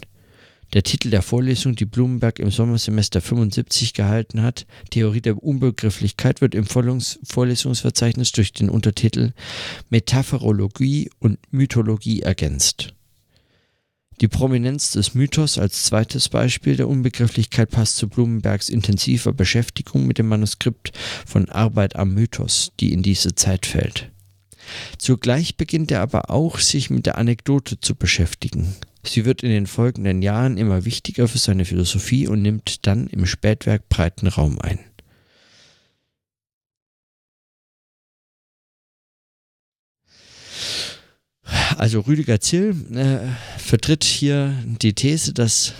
Der 0.74 0.84
Titel 0.84 1.10
der 1.10 1.22
Vorlesung, 1.22 1.76
die 1.76 1.86
Blumenberg 1.86 2.40
im 2.40 2.52
Sommersemester 2.52 3.22
75 3.22 3.94
gehalten 3.94 4.42
hat, 4.42 4.66
Theorie 4.90 5.22
der 5.22 5.42
Unbegrifflichkeit, 5.42 6.42
wird 6.42 6.56
im 6.56 6.66
Vorlesungsverzeichnis 6.66 8.34
durch 8.34 8.52
den 8.52 8.70
Untertitel 8.70 9.32
Metaphorologie 9.90 11.10
und 11.20 11.40
Mythologie 11.52 12.22
ergänzt. 12.22 12.94
Die 14.20 14.28
Prominenz 14.28 14.92
des 14.92 15.14
Mythos 15.14 15.60
als 15.60 15.84
zweites 15.84 16.30
Beispiel 16.30 16.76
der 16.76 16.90
Unbegrifflichkeit 16.90 17.70
passt 17.70 17.98
zu 17.98 18.10
Blumenbergs 18.10 18.68
intensiver 18.68 19.32
Beschäftigung 19.32 20.08
mit 20.08 20.18
dem 20.18 20.28
Manuskript 20.28 20.92
von 21.26 21.48
Arbeit 21.50 21.96
am 21.96 22.16
Mythos, 22.16 22.72
die 22.80 22.94
in 22.94 23.04
diese 23.04 23.36
Zeit 23.36 23.68
fällt. 23.68 24.12
Zugleich 24.98 25.56
beginnt 25.56 25.92
er 25.92 26.02
aber 26.02 26.32
auch, 26.32 26.60
sich 26.60 26.90
mit 26.90 27.06
der 27.06 27.18
Anekdote 27.18 27.80
zu 27.80 27.96
beschäftigen. 27.96 28.76
Sie 29.04 29.26
wird 29.26 29.44
in 29.44 29.50
den 29.50 29.68
folgenden 29.68 30.22
Jahren 30.22 30.58
immer 30.58 30.86
wichtiger 30.86 31.28
für 31.28 31.38
seine 31.38 31.66
Philosophie 31.66 32.28
und 32.28 32.42
nimmt 32.42 32.86
dann 32.88 33.08
im 33.08 33.26
Spätwerk 33.26 33.88
breiten 33.90 34.28
Raum 34.28 34.60
ein. 34.60 34.80
Also 41.78 42.02
Rüdiger 42.02 42.42
Zill 42.42 42.76
äh, 42.94 43.60
vertritt 43.60 44.04
hier 44.04 44.54
die 44.82 44.94
These, 44.94 45.34
dass 45.34 45.74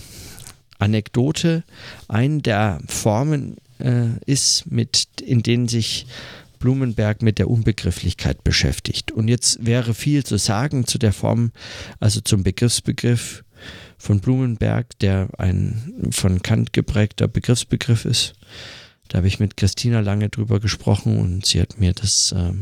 Anekdote 0.80 1.64
eine 2.08 2.42
der 2.42 2.80
Formen 2.88 3.58
äh, 3.80 4.10
ist, 4.26 4.72
mit, 4.72 5.08
in 5.22 5.44
denen 5.44 5.68
sich 5.68 6.06
Blumenberg 6.60 7.22
mit 7.22 7.40
der 7.40 7.50
Unbegrifflichkeit 7.50 8.44
beschäftigt. 8.44 9.12
Und 9.12 9.28
jetzt 9.28 9.66
wäre 9.66 9.94
viel 9.94 10.24
zu 10.24 10.38
sagen 10.38 10.86
zu 10.86 10.98
der 10.98 11.14
Form, 11.14 11.52
also 12.00 12.22
zum 12.22 12.44
Begriffsbegriff 12.44 13.44
von 13.98 14.20
Blumenberg, 14.20 14.98
der 15.00 15.30
ein 15.38 16.10
von 16.12 16.42
Kant 16.42 16.74
geprägter 16.74 17.28
Begriffsbegriff 17.28 18.06
ist. 18.06 18.34
Da 19.08 19.20
habe 19.20 19.28
ich 19.28 19.40
mit 19.40 19.58
Christina 19.58 20.02
lange 20.02 20.30
drüber 20.30 20.60
gesprochen 20.60 21.20
und 21.20 21.46
sie 21.46 21.62
hat 21.62 21.80
mir 21.80 21.94
das 21.94 22.34
äh, 22.34 22.54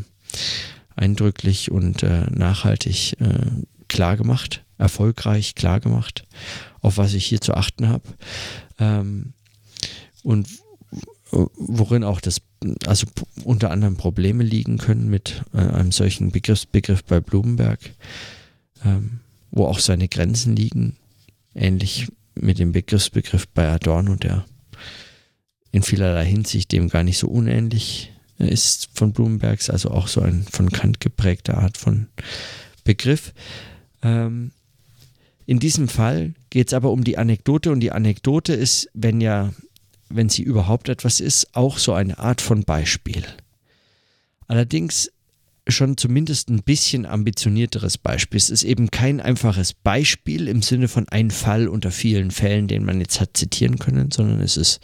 eindrücklich 0.96 1.72
und 1.72 2.04
äh, 2.04 2.26
nachhaltig 2.30 3.20
äh, 3.20 3.66
klar 3.88 4.18
gemacht, 4.18 4.64
erfolgreich 4.78 5.56
klar 5.56 5.80
gemacht, 5.80 6.26
auf 6.82 6.98
was 6.98 7.14
ich 7.14 7.26
hier 7.26 7.42
zu 7.42 7.54
achten 7.56 7.90
habe. 7.90 8.04
Ähm, 8.80 9.34
und 10.24 10.48
worin 11.56 12.04
auch 12.04 12.22
das, 12.22 12.42
also 12.86 13.08
unter 13.44 13.72
anderem 13.72 13.98
Probleme 13.98 14.44
liegen 14.44 14.78
können 14.78 15.10
mit 15.10 15.44
äh, 15.54 15.58
einem 15.58 15.92
solchen 15.92 16.32
Begriffsbegriff 16.32 17.04
bei 17.04 17.20
Blumenberg, 17.20 17.80
ähm, 18.84 19.20
wo 19.52 19.66
auch 19.66 19.80
seine 19.80 20.08
Grenzen 20.08 20.56
liegen, 20.56 20.96
ähnlich 21.54 22.08
mit 22.36 22.60
dem 22.60 22.72
Begriffsbegriff 22.72 23.48
bei 23.48 23.70
Adorno, 23.70 24.16
der 24.16 24.46
in 25.72 25.84
vielerlei 25.84 26.26
Hinsicht 26.26 26.72
dem 26.72 26.90
gar 26.90 27.04
nicht 27.04 27.18
so 27.18 27.28
unähnlich 27.28 28.12
ist 28.38 28.90
von 28.94 29.14
Blumenbergs, 29.14 29.70
also 29.70 29.92
auch 29.92 30.08
so 30.08 30.22
ein 30.22 30.44
von 30.44 30.70
Kant 30.70 31.00
geprägter 31.00 31.58
Art 31.58 31.78
von 31.78 32.08
Begriff. 32.84 33.34
Ähm, 34.02 34.52
in 35.46 35.60
diesem 35.60 35.88
Fall 35.88 36.34
geht 36.50 36.68
es 36.68 36.74
aber 36.74 36.92
um 36.92 37.04
die 37.04 37.18
Anekdote 37.18 37.72
und 37.72 37.80
die 37.80 37.92
Anekdote 37.92 38.54
ist, 38.54 38.90
wenn 38.94 39.22
ja, 39.22 39.54
wenn 40.10 40.30
sie 40.30 40.44
überhaupt 40.44 40.90
etwas 40.90 41.20
ist, 41.20 41.56
auch 41.56 41.78
so 41.78 41.94
eine 41.94 42.20
Art 42.20 42.42
von 42.42 42.64
Beispiel. 42.64 43.24
Allerdings 44.48 45.12
schon 45.68 45.98
zumindest 45.98 46.50
ein 46.50 46.62
bisschen 46.62 47.06
ambitionierteres 47.06 47.98
Beispiel. 47.98 48.38
Es 48.38 48.50
ist 48.50 48.64
eben 48.64 48.92
kein 48.92 49.20
einfaches 49.20 49.74
Beispiel 49.74 50.48
im 50.48 50.62
Sinne 50.62 50.88
von 50.88 51.10
ein 51.10 51.32
Fall 51.32 51.68
unter 51.68 51.92
vielen 51.92 52.30
Fällen, 52.32 52.68
den 52.68 52.86
man 52.86 53.00
jetzt 53.00 53.20
hat 53.20 53.36
zitieren 53.36 53.80
können, 53.80 54.12
sondern 54.12 54.42
es 54.42 54.58
ist 54.58 54.80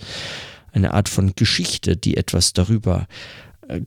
eine 0.72 0.94
Art 0.94 1.10
von 1.10 1.34
Geschichte, 1.36 1.98
die 1.98 2.18
etwas 2.18 2.54
darüber 2.54 3.08
äh, 3.68 3.82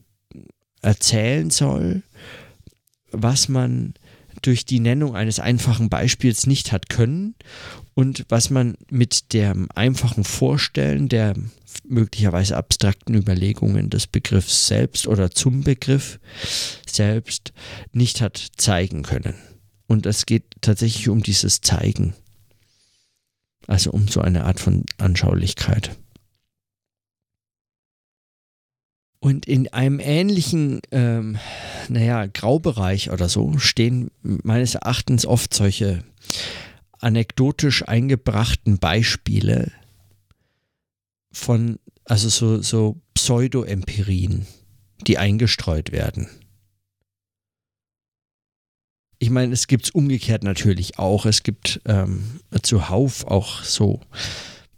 erzählen 0.81 1.49
soll, 1.49 2.03
was 3.11 3.49
man 3.49 3.95
durch 4.45 4.65
die 4.65 4.79
Nennung 4.79 5.15
eines 5.15 5.39
einfachen 5.39 5.89
Beispiels 5.89 6.45
nicht 6.45 6.71
hat 6.71 6.89
können 6.89 7.35
und 7.93 8.25
was 8.29 8.49
man 8.49 8.75
mit 8.89 9.33
dem 9.33 9.69
einfachen 9.73 10.23
Vorstellen 10.23 11.09
der 11.09 11.33
möglicherweise 11.87 12.57
abstrakten 12.57 13.15
Überlegungen 13.15 13.89
des 13.89 14.07
Begriffs 14.07 14.67
selbst 14.67 15.07
oder 15.07 15.31
zum 15.31 15.63
Begriff 15.63 16.19
selbst 16.85 17.53
nicht 17.91 18.21
hat 18.21 18.47
zeigen 18.57 19.03
können. 19.03 19.35
Und 19.87 20.05
es 20.05 20.25
geht 20.25 20.45
tatsächlich 20.61 21.09
um 21.09 21.21
dieses 21.21 21.61
Zeigen. 21.61 22.15
Also 23.67 23.91
um 23.91 24.07
so 24.07 24.21
eine 24.21 24.45
Art 24.45 24.59
von 24.59 24.85
Anschaulichkeit. 24.97 25.95
Und 29.25 29.47
in 29.47 29.67
einem 29.69 29.99
ähnlichen, 29.99 30.81
ähm, 30.91 31.39
naja, 31.89 32.27
Graubereich 32.27 33.09
oder 33.09 33.27
so 33.27 33.57
stehen 33.57 34.11
meines 34.21 34.75
Erachtens 34.75 35.25
oft 35.25 35.51
solche 35.51 36.03
anekdotisch 36.99 37.87
eingebrachten 37.87 38.77
Beispiele 38.77 39.71
von, 41.31 41.79
also 42.03 42.29
so, 42.29 42.61
so 42.61 43.01
Pseudo-Empirien, 43.15 44.45
die 45.07 45.17
eingestreut 45.17 45.91
werden. 45.91 46.29
Ich 49.17 49.31
meine, 49.31 49.53
es 49.53 49.65
gibt 49.65 49.85
es 49.85 49.89
umgekehrt 49.89 50.43
natürlich 50.43 50.99
auch. 50.99 51.25
Es 51.25 51.41
gibt 51.41 51.81
ähm, 51.85 52.41
zuhauf 52.61 53.25
auch 53.25 53.63
so 53.63 54.01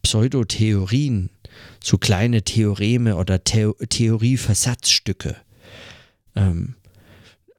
Pseudotheorien, 0.03 1.31
so 1.83 1.97
kleine 1.97 2.43
Theoreme 2.43 3.15
oder 3.15 3.39
The 3.45 3.73
Theorieversatzstücke. 3.87 5.35
Ähm, 6.35 6.75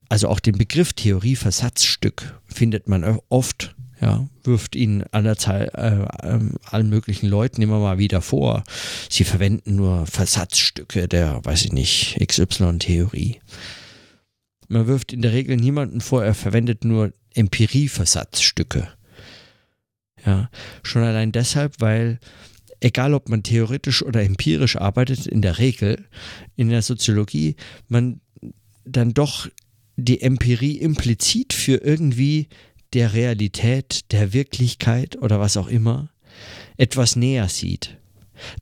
also 0.09 0.29
auch 0.29 0.41
den 0.41 0.57
Begriff 0.57 0.93
Theorieversatzstück 0.93 2.39
findet 2.47 2.89
man 2.89 3.19
oft 3.29 3.75
ja, 4.01 4.29
wirft 4.45 4.77
ihnen 4.77 5.05
allerzahl, 5.11 5.71
äh, 5.75 6.29
äh, 6.29 6.41
allen 6.71 6.89
möglichen 6.89 7.27
Leuten 7.27 7.63
immer 7.63 7.81
mal 7.81 7.99
wieder 7.99 8.23
vor, 8.23 8.63
sie 9.11 9.25
verwenden 9.25 9.77
nur 9.77 10.07
Versatzstücke 10.07 11.09
der, 11.09 11.45
weiß 11.45 11.65
ich 11.65 11.73
nicht, 11.73 12.17
XY-Theorie. 12.25 13.41
Man 14.69 14.87
wirft 14.87 15.13
in 15.13 15.23
der 15.23 15.33
Regel 15.33 15.57
niemanden 15.57 16.01
vor, 16.01 16.25
er 16.25 16.35
verwendet 16.35 16.85
nur 16.85 17.13
Empirie-Versatzstücke. 17.35 18.89
Ja, 20.25 20.51
schon 20.83 21.03
allein 21.03 21.33
deshalb, 21.33 21.81
weil 21.81 22.19
egal 22.81 23.15
ob 23.15 23.29
man 23.29 23.43
theoretisch 23.43 24.03
oder 24.03 24.23
empirisch 24.23 24.77
arbeitet, 24.77 25.27
in 25.27 25.43
der 25.43 25.59
Regel 25.59 26.05
in 26.57 26.69
der 26.69 26.83
Soziologie, 26.83 27.57
man 27.89 28.21
dann 28.85 29.15
doch 29.15 29.49
die 29.97 30.23
Empirie 30.23 30.79
implizit 30.79 31.53
für 31.53 31.77
irgendwie 31.77 32.49
der 32.93 33.13
Realität, 33.13 34.13
der 34.13 34.33
Wirklichkeit 34.33 35.21
oder 35.21 35.41
was 35.41 35.57
auch 35.57 35.69
immer 35.69 36.11
etwas 36.77 37.17
näher 37.17 37.49
sieht. 37.49 37.99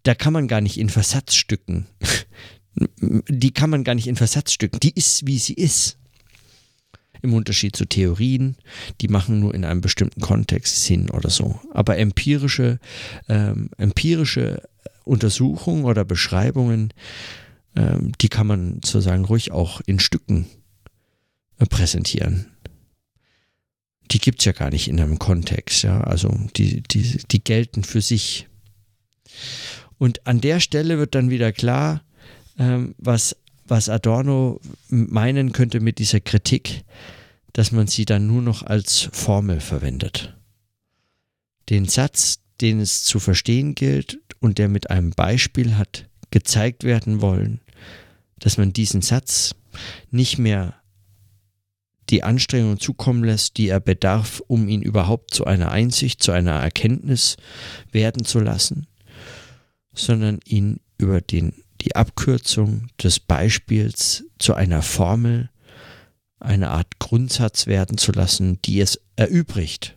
Da 0.03 0.15
kann 0.15 0.33
man 0.33 0.49
gar 0.49 0.63
nicht 0.63 0.79
in 0.79 0.89
Versatzstücken, 0.89 1.87
die 3.29 3.53
kann 3.53 3.71
man 3.71 3.85
gar 3.85 3.95
nicht 3.95 4.07
in 4.07 4.17
Versatzstücken, 4.17 4.81
die 4.81 4.93
ist, 4.95 5.27
wie 5.27 5.39
sie 5.39 5.55
ist. 5.55 5.99
Im 7.23 7.35
Unterschied 7.35 7.77
zu 7.77 7.87
Theorien, 7.87 8.57
die 9.01 9.09
machen 9.09 9.41
nur 9.41 9.55
in 9.55 9.65
einem 9.65 9.81
bestimmten 9.81 10.21
Kontext 10.21 10.85
Sinn 10.85 11.11
oder 11.11 11.31
so. 11.31 11.61
Aber 11.73 11.99
empirische, 11.99 12.79
ähm, 13.29 13.71
empirische 13.79 14.63
Untersuchungen 15.05 15.85
oder 15.85 16.05
Beschreibungen, 16.05 16.93
ähm, 17.75 18.13
die 18.21 18.29
kann 18.29 18.47
man 18.47 18.81
sozusagen 18.85 19.25
ruhig 19.25 19.53
auch 19.53 19.81
in 19.87 19.99
Stücken 20.01 20.47
äh, 21.59 21.67
präsentieren 21.67 22.47
die 24.11 24.19
gibt 24.19 24.41
es 24.41 24.45
ja 24.45 24.53
gar 24.53 24.71
nicht 24.71 24.89
in 24.89 25.01
einem 25.01 25.19
Kontext. 25.19 25.83
Ja? 25.83 26.01
Also 26.01 26.35
die, 26.57 26.83
die, 26.83 27.19
die 27.31 27.43
gelten 27.43 27.85
für 27.85 28.01
sich. 28.01 28.49
Und 29.99 30.27
an 30.27 30.41
der 30.41 30.61
Stelle 30.61 30.99
wird 30.99 31.15
dann 31.15 31.31
wieder 31.31 31.53
klar, 31.53 32.03
ähm, 32.59 32.95
was, 32.99 33.37
was 33.69 33.89
Adorno 33.89 34.61
meinen 34.89 35.53
könnte 35.53 35.81
mit 35.81 35.99
dieser 35.99 36.21
Kritik, 36.21 36.85
dass 37.53 37.73
man 37.73 37.87
sie 37.87 38.05
dann 38.05 38.27
nur 38.27 38.43
noch 38.43 38.63
als 38.63 39.09
Formel 39.13 39.61
verwendet. 39.61 40.37
Den 41.69 41.87
Satz, 41.87 42.41
den 42.61 42.81
es 42.81 43.03
zu 43.05 43.19
verstehen 43.19 43.75
gilt 43.75 44.19
und 44.41 44.59
der 44.59 44.69
mit 44.69 44.91
einem 44.91 45.11
Beispiel 45.11 45.77
hat 45.77 46.09
gezeigt 46.31 46.85
werden 46.85 47.21
wollen, 47.21 47.61
dass 48.39 48.59
man 48.59 48.73
diesen 48.73 49.03
Satz 49.03 49.55
nicht 50.11 50.39
mehr 50.39 50.75
die 52.11 52.23
Anstrengungen 52.23 52.79
zukommen 52.79 53.25
lässt, 53.25 53.57
die 53.57 53.69
er 53.69 53.81
bedarf, 53.81 54.43
um 54.47 54.69
ihn 54.69 54.83
überhaupt 54.83 55.35
zu 55.35 55.45
einer 55.45 55.73
Einsicht, 55.73 56.23
zu 56.23 56.33
einer 56.33 56.53
Erkenntnis 56.53 57.37
werden 57.91 58.25
zu 58.25 58.39
lassen, 58.39 58.87
sondern 59.93 60.39
ihn 60.45 60.79
über 60.99 61.21
den, 61.21 61.53
die 61.81 61.97
Abkürzung 61.97 62.89
des 63.03 63.21
Beispiels 63.21 64.25
zu 64.39 64.55
einer 64.55 64.83
Formel, 64.83 65.51
eine 66.41 66.71
Art 66.71 66.99
Grundsatz 66.99 67.67
werden 67.67 67.99
zu 67.99 68.13
lassen, 68.13 68.61
die 68.63 68.81
es 68.81 69.01
erübrigt, 69.17 69.97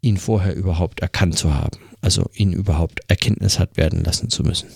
ihn 0.00 0.16
vorher 0.16 0.54
überhaupt 0.54 1.00
erkannt 1.00 1.38
zu 1.38 1.54
haben, 1.54 1.78
also 2.00 2.30
ihn 2.34 2.52
überhaupt 2.52 3.00
Erkenntnis 3.08 3.58
hat 3.58 3.76
werden 3.76 4.02
lassen 4.02 4.30
zu 4.30 4.42
müssen. 4.42 4.68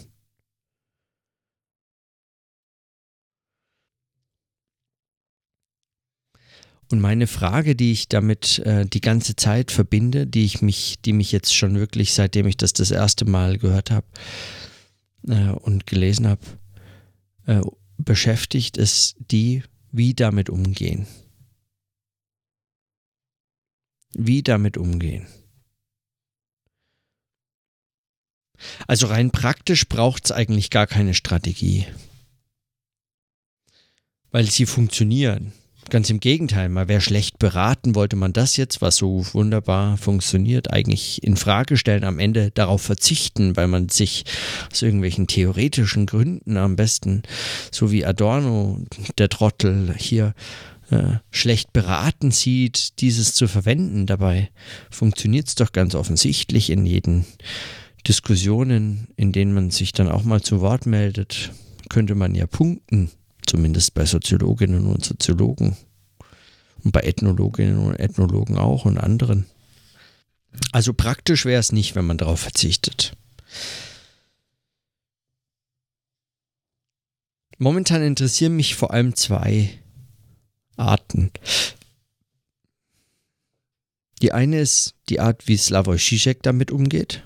Und 6.90 7.00
meine 7.00 7.26
Frage, 7.26 7.76
die 7.76 7.92
ich 7.92 8.08
damit 8.08 8.60
äh, 8.60 8.86
die 8.86 9.02
ganze 9.02 9.36
Zeit 9.36 9.70
verbinde, 9.70 10.26
die 10.26 10.46
ich 10.46 10.62
mich, 10.62 10.96
die 11.04 11.12
mich 11.12 11.32
jetzt 11.32 11.54
schon 11.54 11.74
wirklich, 11.74 12.14
seitdem 12.14 12.46
ich 12.46 12.56
das 12.56 12.72
das 12.72 12.90
erste 12.90 13.26
Mal 13.26 13.58
gehört 13.58 13.90
habe 13.90 14.06
äh, 15.26 15.50
und 15.50 15.86
gelesen 15.86 16.26
habe, 16.26 16.42
äh, 17.46 17.62
beschäftigt, 17.96 18.76
ist 18.76 19.16
die, 19.18 19.62
wie 19.90 20.14
damit 20.14 20.50
umgehen. 20.50 21.06
Wie 24.14 24.42
damit 24.42 24.76
umgehen. 24.76 25.26
Also 28.86 29.06
rein 29.06 29.30
praktisch 29.30 29.88
braucht 29.88 30.26
es 30.26 30.32
eigentlich 30.32 30.70
gar 30.70 30.86
keine 30.86 31.14
Strategie, 31.14 31.86
weil 34.30 34.50
sie 34.50 34.66
funktionieren. 34.66 35.52
Ganz 35.90 36.10
im 36.10 36.20
Gegenteil, 36.20 36.68
man 36.68 36.86
wäre 36.86 37.00
schlecht 37.00 37.38
beraten, 37.38 37.94
wollte 37.94 38.14
man 38.14 38.34
das 38.34 38.58
jetzt, 38.58 38.82
was 38.82 38.96
so 38.96 39.24
wunderbar 39.32 39.96
funktioniert, 39.96 40.70
eigentlich 40.70 41.22
in 41.22 41.36
Frage 41.36 41.78
stellen, 41.78 42.04
am 42.04 42.18
Ende 42.18 42.50
darauf 42.50 42.82
verzichten, 42.82 43.56
weil 43.56 43.68
man 43.68 43.88
sich 43.88 44.24
aus 44.70 44.82
irgendwelchen 44.82 45.28
theoretischen 45.28 46.04
Gründen 46.04 46.58
am 46.58 46.76
besten, 46.76 47.22
so 47.72 47.90
wie 47.90 48.04
Adorno, 48.04 48.84
der 49.16 49.30
Trottel 49.30 49.94
hier, 49.96 50.34
äh, 50.90 51.16
schlecht 51.30 51.72
beraten 51.72 52.32
sieht, 52.32 53.00
dieses 53.00 53.34
zu 53.34 53.48
verwenden. 53.48 54.04
Dabei 54.04 54.50
funktioniert 54.90 55.48
es 55.48 55.54
doch 55.54 55.72
ganz 55.72 55.94
offensichtlich 55.94 56.68
in 56.68 56.84
jeden 56.84 57.24
Diskussionen, 58.06 59.08
in 59.16 59.32
denen 59.32 59.54
man 59.54 59.70
sich 59.70 59.92
dann 59.92 60.08
auch 60.08 60.22
mal 60.22 60.42
zu 60.42 60.60
Wort 60.60 60.84
meldet, 60.84 61.50
könnte 61.88 62.14
man 62.14 62.34
ja 62.34 62.46
punkten 62.46 63.10
zumindest 63.48 63.94
bei 63.94 64.04
Soziologinnen 64.04 64.86
und 64.86 65.04
Soziologen 65.04 65.76
und 66.84 66.92
bei 66.92 67.00
Ethnologinnen 67.00 67.78
und 67.78 67.98
Ethnologen 67.98 68.58
auch 68.58 68.84
und 68.84 68.98
anderen. 68.98 69.46
Also 70.72 70.92
praktisch 70.92 71.44
wäre 71.44 71.60
es 71.60 71.72
nicht, 71.72 71.94
wenn 71.94 72.06
man 72.06 72.18
darauf 72.18 72.40
verzichtet. 72.40 73.16
Momentan 77.58 78.02
interessieren 78.02 78.54
mich 78.54 78.76
vor 78.76 78.92
allem 78.92 79.16
zwei 79.16 79.70
Arten. 80.76 81.32
Die 84.22 84.32
eine 84.32 84.60
ist 84.60 84.94
die 85.08 85.20
Art, 85.20 85.48
wie 85.48 85.56
Slavoj 85.56 85.96
Žižek 85.96 86.38
damit 86.42 86.70
umgeht. 86.70 87.22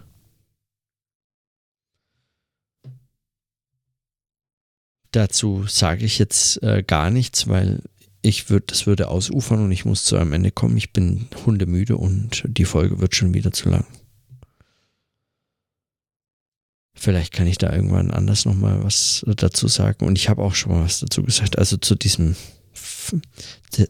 Dazu 5.13 5.65
sage 5.69 6.05
ich 6.05 6.19
jetzt 6.19 6.63
äh, 6.63 6.83
gar 6.83 7.11
nichts, 7.11 7.49
weil 7.49 7.83
ich 8.23 8.51
würde, 8.51 8.67
das 8.69 8.87
würde 8.87 9.09
ausufern 9.09 9.65
und 9.65 9.73
ich 9.73 9.85
muss 9.85 10.05
zu 10.05 10.17
einem 10.17 10.33
Ende 10.33 10.51
kommen. 10.51 10.77
Ich 10.77 10.93
bin 10.93 11.29
hundemüde 11.45 11.97
und 11.97 12.45
die 12.47 12.65
Folge 12.65 13.01
wird 13.01 13.15
schon 13.15 13.35
wieder 13.35 13.53
zu 13.53 13.69
lang. 13.69 13.85
Vielleicht 16.95 17.33
kann 17.33 17.49
ich 17.49 17.59
da 17.59 17.73
irgendwann 17.73 18.13
anders 18.13 18.45
nochmal 18.45 18.85
was 18.85 19.25
dazu 19.27 19.67
sagen. 19.67 20.07
Und 20.07 20.19
ich 20.19 20.29
habe 20.29 20.43
auch 20.43 20.55
schon 20.55 20.73
mal 20.73 20.85
was 20.85 21.01
dazu 21.01 21.25
gesagt. 21.25 21.59
Also 21.59 21.77
zu 21.77 21.97
diesem, 21.97 22.37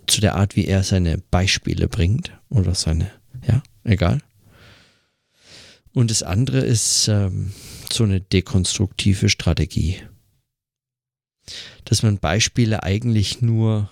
zu 0.07 0.21
der 0.23 0.37
Art, 0.37 0.57
wie 0.57 0.65
er 0.65 0.83
seine 0.83 1.19
Beispiele 1.19 1.89
bringt 1.89 2.33
oder 2.49 2.75
seine, 2.75 3.11
ja, 3.47 3.63
egal. 3.85 4.19
Und 5.93 6.11
das 6.11 6.23
andere 6.23 6.61
ist 6.61 7.09
ähm, 7.09 7.53
so 7.93 8.05
eine 8.05 8.23
dekonstruktive 8.23 9.29
Strategie. 9.29 9.99
Dass 11.85 12.03
man 12.03 12.19
Beispiele 12.19 12.83
eigentlich 12.83 13.43
nur 13.43 13.91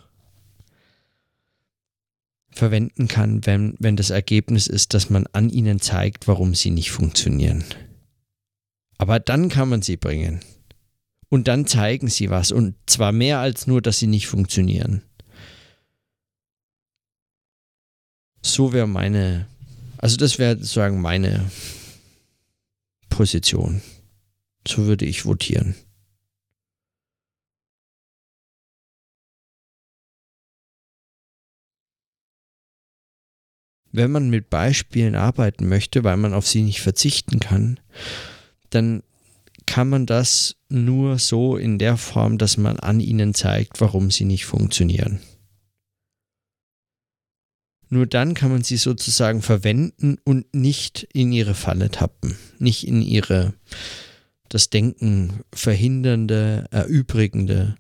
verwenden 2.51 3.09
kann, 3.09 3.47
wenn, 3.47 3.75
wenn 3.79 3.97
das 3.97 4.11
Ergebnis 4.11 4.67
ist, 4.67 4.95
dass 4.95 5.11
man 5.11 5.27
an 5.33 5.51
ihnen 5.51 5.81
zeigt, 5.81 6.29
warum 6.29 6.55
sie 6.55 6.71
nicht 6.71 6.91
funktionieren. 6.91 7.65
Aber 8.99 9.19
dann 9.19 9.49
kann 9.49 9.69
man 9.69 9.83
sie 9.83 9.97
bringen. 9.97 10.41
Und 11.29 11.49
dann 11.49 11.67
zeigen 11.67 12.09
sie 12.09 12.29
was. 12.29 12.51
Und 12.53 12.75
zwar 12.87 13.13
mehr 13.13 13.39
als 13.39 13.67
nur, 13.67 13.81
dass 13.81 13.99
sie 13.99 14.09
nicht 14.09 14.27
funktionieren. 14.27 15.03
So 18.43 18.73
wäre 18.73 18.89
meine, 18.89 19.47
also 19.99 20.17
das 20.17 20.39
wäre 20.39 20.57
sozusagen 20.57 21.01
meine 21.01 21.51
Position. 23.09 23.81
So 24.67 24.87
würde 24.87 25.05
ich 25.05 25.25
votieren. 25.25 25.75
Wenn 33.93 34.11
man 34.11 34.31
mit 34.31 34.51
Beispielen 34.51 35.15
arbeiten 35.15 35.69
möchte, 35.69 36.05
weil 36.05 36.17
man 36.17 36.35
auf 36.35 36.47
sie 36.47 36.63
nicht 36.63 36.81
verzichten 36.81 37.41
kann, 37.41 37.81
dann 38.71 39.03
kann 39.67 39.89
man 39.89 40.07
das 40.07 40.57
nur 40.69 41.19
so 41.19 41.57
in 41.57 41.79
der 41.79 41.97
Form, 41.97 42.39
dass 42.39 42.57
man 42.57 42.79
an 42.79 43.01
ihnen 43.01 43.35
zeigt, 43.35 43.81
warum 43.81 44.11
sie 44.11 44.25
nicht 44.25 44.45
funktionieren. 44.47 45.21
Nur 47.89 48.07
dann 48.07 48.35
kann 48.35 48.53
man 48.53 48.63
sie 48.63 48.77
sozusagen 48.77 49.43
verwenden 49.43 50.19
und 50.25 50.55
nicht 50.55 51.09
in 51.13 51.33
ihre 51.33 51.55
Falle 51.55 51.91
tappen, 51.91 52.37
nicht 52.59 52.87
in 52.87 53.03
ihre 53.03 53.55
das 54.49 54.71
Denken 54.71 55.41
verhindernde, 55.53 56.67
erübrigende, 56.71 57.77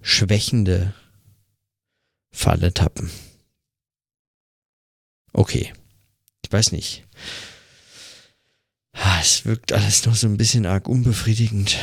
schwächende 0.00 0.94
Falle 2.30 2.72
tappen. 2.72 3.10
Okay. 5.36 5.74
Ich 6.42 6.50
weiß 6.50 6.72
nicht. 6.72 7.04
Ah, 8.92 9.20
es 9.20 9.44
wirkt 9.44 9.70
alles 9.70 10.06
noch 10.06 10.14
so 10.14 10.26
ein 10.26 10.38
bisschen 10.38 10.64
arg 10.64 10.88
unbefriedigend. 10.88 11.76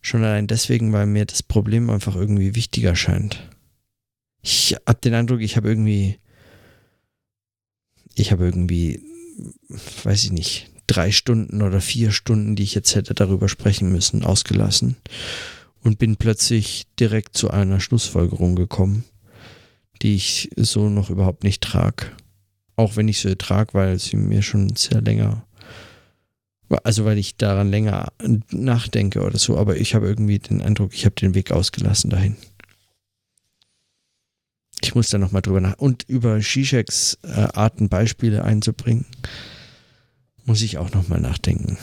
Schon 0.00 0.24
allein 0.24 0.48
deswegen, 0.48 0.92
weil 0.92 1.06
mir 1.06 1.24
das 1.24 1.44
Problem 1.44 1.88
einfach 1.88 2.16
irgendwie 2.16 2.56
wichtiger 2.56 2.96
scheint. 2.96 3.48
Ich 4.42 4.74
habe 4.88 4.98
den 5.00 5.14
Eindruck, 5.14 5.40
ich 5.40 5.56
habe 5.56 5.68
irgendwie, 5.68 6.18
ich 8.16 8.32
habe 8.32 8.44
irgendwie, 8.44 9.04
weiß 10.02 10.24
ich 10.24 10.32
nicht, 10.32 10.72
drei 10.88 11.12
Stunden 11.12 11.62
oder 11.62 11.80
vier 11.80 12.10
Stunden, 12.10 12.56
die 12.56 12.64
ich 12.64 12.74
jetzt 12.74 12.96
hätte 12.96 13.14
darüber 13.14 13.48
sprechen 13.48 13.92
müssen, 13.92 14.24
ausgelassen 14.24 14.96
und 15.80 16.00
bin 16.00 16.16
plötzlich 16.16 16.88
direkt 16.98 17.36
zu 17.36 17.50
einer 17.50 17.78
Schlussfolgerung 17.78 18.56
gekommen, 18.56 19.04
die 20.02 20.14
ich 20.14 20.50
so 20.56 20.88
noch 20.88 21.10
überhaupt 21.10 21.44
nicht 21.44 21.62
trage. 21.62 22.06
Auch 22.76 22.96
wenn 22.96 23.08
ich 23.08 23.20
sie 23.20 23.36
trage, 23.36 23.74
weil 23.74 23.98
sie 23.98 24.16
mir 24.16 24.42
schon 24.42 24.74
sehr 24.76 25.00
länger, 25.00 25.46
also 26.82 27.04
weil 27.04 27.18
ich 27.18 27.36
daran 27.36 27.70
länger 27.70 28.12
nachdenke 28.50 29.22
oder 29.22 29.38
so, 29.38 29.56
aber 29.56 29.76
ich 29.76 29.94
habe 29.94 30.06
irgendwie 30.06 30.38
den 30.38 30.60
Eindruck, 30.60 30.92
ich 30.94 31.04
habe 31.04 31.14
den 31.14 31.34
Weg 31.34 31.52
ausgelassen 31.52 32.10
dahin. 32.10 32.36
Ich 34.82 34.94
muss 34.94 35.08
da 35.08 35.18
nochmal 35.18 35.40
drüber 35.40 35.60
nach. 35.60 35.78
Und 35.78 36.02
über 36.08 36.42
Shishaks 36.42 37.18
äh, 37.22 37.48
Arten 37.54 37.88
Beispiele 37.88 38.44
einzubringen, 38.44 39.06
muss 40.44 40.60
ich 40.60 40.76
auch 40.76 40.92
nochmal 40.92 41.20
nachdenken. 41.20 41.78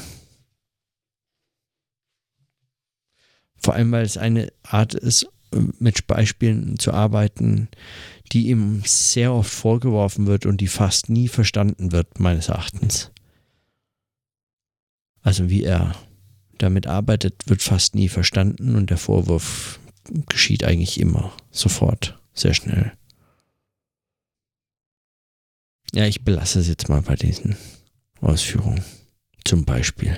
Vor 3.57 3.75
allem, 3.75 3.91
weil 3.91 4.05
es 4.05 4.17
eine 4.17 4.51
Art 4.63 4.93
ist, 4.93 5.27
mit 5.79 6.07
Beispielen 6.07 6.79
zu 6.79 6.93
arbeiten, 6.93 7.67
die 8.31 8.49
ihm 8.49 8.81
sehr 8.85 9.33
oft 9.33 9.51
vorgeworfen 9.51 10.25
wird 10.27 10.45
und 10.45 10.61
die 10.61 10.67
fast 10.67 11.09
nie 11.09 11.27
verstanden 11.27 11.91
wird, 11.91 12.19
meines 12.19 12.47
Erachtens. 12.47 13.11
Also 15.21 15.49
wie 15.49 15.63
er 15.63 15.95
damit 16.57 16.87
arbeitet, 16.87 17.43
wird 17.47 17.61
fast 17.61 17.95
nie 17.95 18.09
verstanden 18.09 18.75
und 18.75 18.89
der 18.89 18.97
Vorwurf 18.97 19.79
geschieht 20.27 20.63
eigentlich 20.63 20.99
immer 20.99 21.33
sofort, 21.51 22.19
sehr 22.33 22.53
schnell. 22.53 22.93
Ja, 25.93 26.05
ich 26.05 26.23
belasse 26.23 26.59
es 26.59 26.67
jetzt 26.67 26.87
mal 26.87 27.01
bei 27.01 27.15
diesen 27.15 27.57
Ausführungen. 28.21 28.83
Zum 29.43 29.65
Beispiel. 29.65 30.17